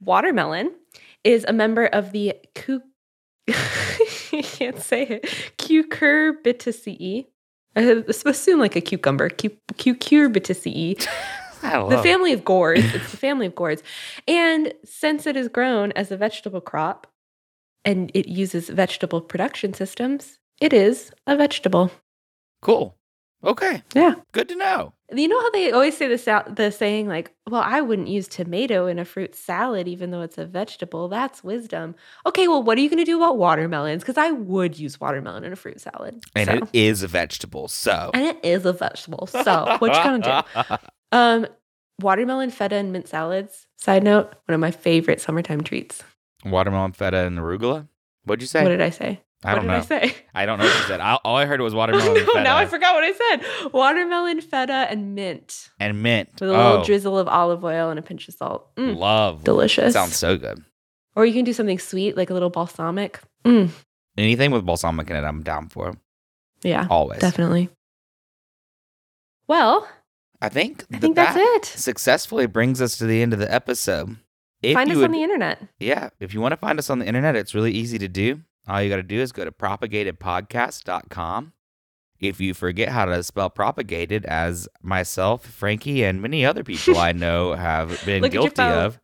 [0.00, 0.72] watermelon
[1.24, 2.80] is a member of the cu-
[3.48, 5.24] I can't say it.
[5.58, 7.26] Cucurbitaceae.
[7.74, 9.30] I assume like a cucumber.
[9.30, 11.06] Cu- Cucurbitaceae
[11.62, 12.84] the family of gourds.
[12.94, 13.82] It's the family of gourds.
[14.26, 17.06] And since it is grown as a vegetable crop
[17.84, 21.90] and it uses vegetable production systems, it is a vegetable.
[22.60, 22.96] Cool.
[23.44, 23.82] Okay.
[23.94, 24.14] Yeah.
[24.32, 24.92] Good to know.
[25.14, 28.28] You know how they always say the sal- the saying like, "Well, I wouldn't use
[28.28, 31.94] tomato in a fruit salad even though it's a vegetable." That's wisdom.
[32.26, 34.02] Okay, well, what are you going to do about watermelons?
[34.02, 36.24] Because I would use watermelon in a fruit salad.
[36.34, 36.56] And so.
[36.56, 37.68] it is a vegetable.
[37.68, 38.10] So.
[38.14, 39.26] and it is a vegetable.
[39.26, 40.76] So what you gonna do?
[41.14, 41.46] Um,
[42.00, 43.66] watermelon feta and mint salads.
[43.76, 46.02] Side note: one of my favorite summertime treats.
[46.44, 47.86] Watermelon feta and arugula.
[48.24, 48.62] What'd you say?
[48.62, 49.20] What did I say?
[49.44, 49.80] I don't what know.
[49.82, 50.16] did I say?
[50.34, 51.00] I don't know what you said.
[51.00, 53.72] I, all I heard was watermelon no, feta now I forgot what I said.
[53.72, 56.30] Watermelon feta and mint and mint.
[56.34, 58.74] with a little oh, drizzle of olive oil and a pinch of salt.
[58.76, 59.42] Mm, love.
[59.44, 59.92] delicious.
[59.92, 60.62] Sounds so good.
[61.16, 63.20] Or you can do something sweet, like a little balsamic.
[63.44, 63.70] Mm,
[64.16, 65.94] Anything with balsamic in it, I'm down for.
[66.62, 67.18] yeah, Always.
[67.20, 67.68] definitely.
[69.48, 69.88] Well,
[70.40, 71.78] I think I that think that's it.
[71.78, 74.16] successfully brings us to the end of the episode.
[74.62, 75.60] If Find us would, on the internet.
[75.80, 78.40] yeah, if you want to find us on the internet, it's really easy to do.
[78.68, 81.52] All you got to do is go to propagatedpodcast.com.
[82.20, 87.10] If you forget how to spell propagated, as myself, Frankie, and many other people I
[87.10, 89.00] know have been Look at your guilty of,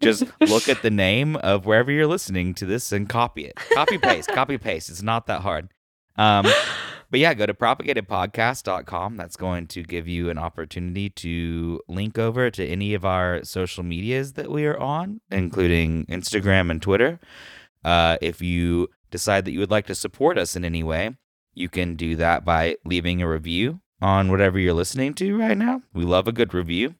[0.00, 3.56] just look at the name of wherever you're listening to this and copy it.
[3.74, 4.88] Copy paste, copy paste.
[4.88, 5.68] It's not that hard.
[6.16, 6.46] Um,
[7.10, 9.18] but yeah, go to propagatedpodcast.com.
[9.18, 13.84] That's going to give you an opportunity to link over to any of our social
[13.84, 17.20] medias that we are on, including Instagram and Twitter.
[17.86, 21.16] Uh, if you decide that you would like to support us in any way,
[21.54, 25.82] you can do that by leaving a review on whatever you're listening to right now.
[25.94, 26.96] We love a good review.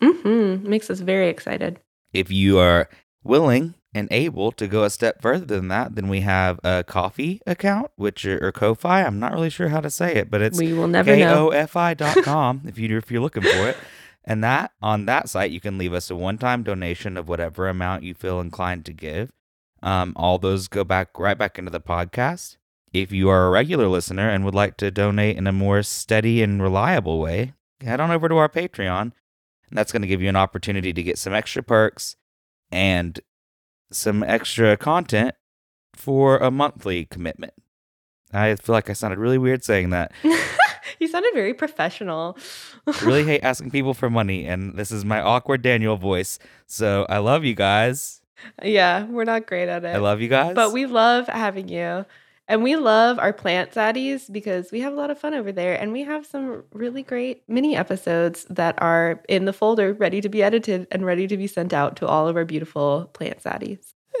[0.00, 0.68] mm-hmm.
[0.68, 1.80] Makes us very excited.
[2.12, 2.88] If you are
[3.24, 7.40] willing and able to go a step further than that, then we have a coffee
[7.44, 9.02] account, which or, or Ko-fi.
[9.02, 11.50] I'm not really sure how to say it, but it's we will never know.
[11.50, 13.76] K-O-F-I dot com if you if you're looking for it.
[14.24, 18.04] And that on that site, you can leave us a one-time donation of whatever amount
[18.04, 19.32] you feel inclined to give.
[19.82, 22.56] Um, all those go back right back into the podcast.
[22.92, 26.42] If you are a regular listener and would like to donate in a more steady
[26.42, 29.00] and reliable way, head on over to our Patreon.
[29.02, 32.16] And that's going to give you an opportunity to get some extra perks
[32.72, 33.20] and
[33.92, 35.34] some extra content
[35.94, 37.54] for a monthly commitment.
[38.32, 40.12] I feel like I sounded really weird saying that.
[40.98, 42.38] you sounded very professional.
[42.86, 46.38] I really hate asking people for money, and this is my awkward Daniel voice.
[46.66, 48.19] So I love you guys.
[48.62, 49.88] Yeah, we're not great at it.
[49.88, 50.54] I love you guys.
[50.54, 52.04] But we love having you.
[52.50, 55.80] And we love our plant zaddies because we have a lot of fun over there.
[55.80, 60.28] And we have some really great mini episodes that are in the folder, ready to
[60.28, 63.92] be edited and ready to be sent out to all of our beautiful plant zaddies.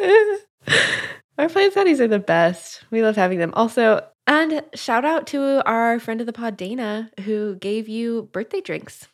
[1.38, 2.84] our plant zaddies are the best.
[2.92, 3.52] We love having them.
[3.54, 8.60] Also, and shout out to our friend of the pod, Dana, who gave you birthday
[8.60, 9.08] drinks.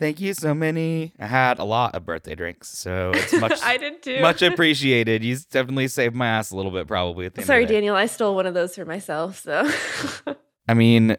[0.00, 1.12] Thank you so many.
[1.20, 4.20] I had a lot of birthday drinks, so it's much I did too.
[4.22, 5.22] much appreciated.
[5.22, 7.26] You definitely saved my ass a little bit, probably.
[7.26, 7.66] At the end of Sorry.
[7.66, 7.94] Daniel.
[7.94, 9.40] I stole one of those for myself.
[9.40, 9.70] So
[10.68, 11.18] I mean,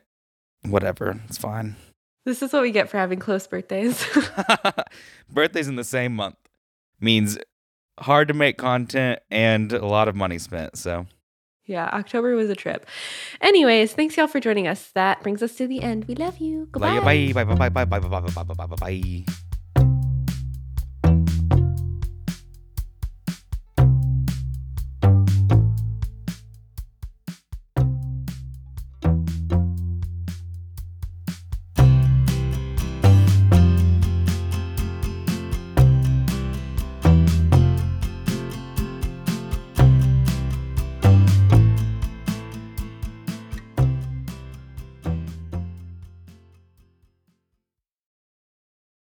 [0.65, 1.21] whatever.
[1.27, 1.75] It's fine.
[2.25, 4.03] this is what we get for having close birthdays.
[5.31, 6.37] Birthdays in the same month
[6.99, 7.37] means
[7.99, 10.75] hard to make content and a lot of money spent.
[10.75, 11.05] So
[11.71, 12.85] yeah, October was a trip.
[13.39, 14.91] Anyways, thanks y'all for joining us.
[14.93, 16.05] That brings us to the end.
[16.05, 16.67] We love you.
[16.71, 16.99] Goodbye.
[16.99, 19.50] Bye bye bye bye bye bye bye bye bye bye bye bye.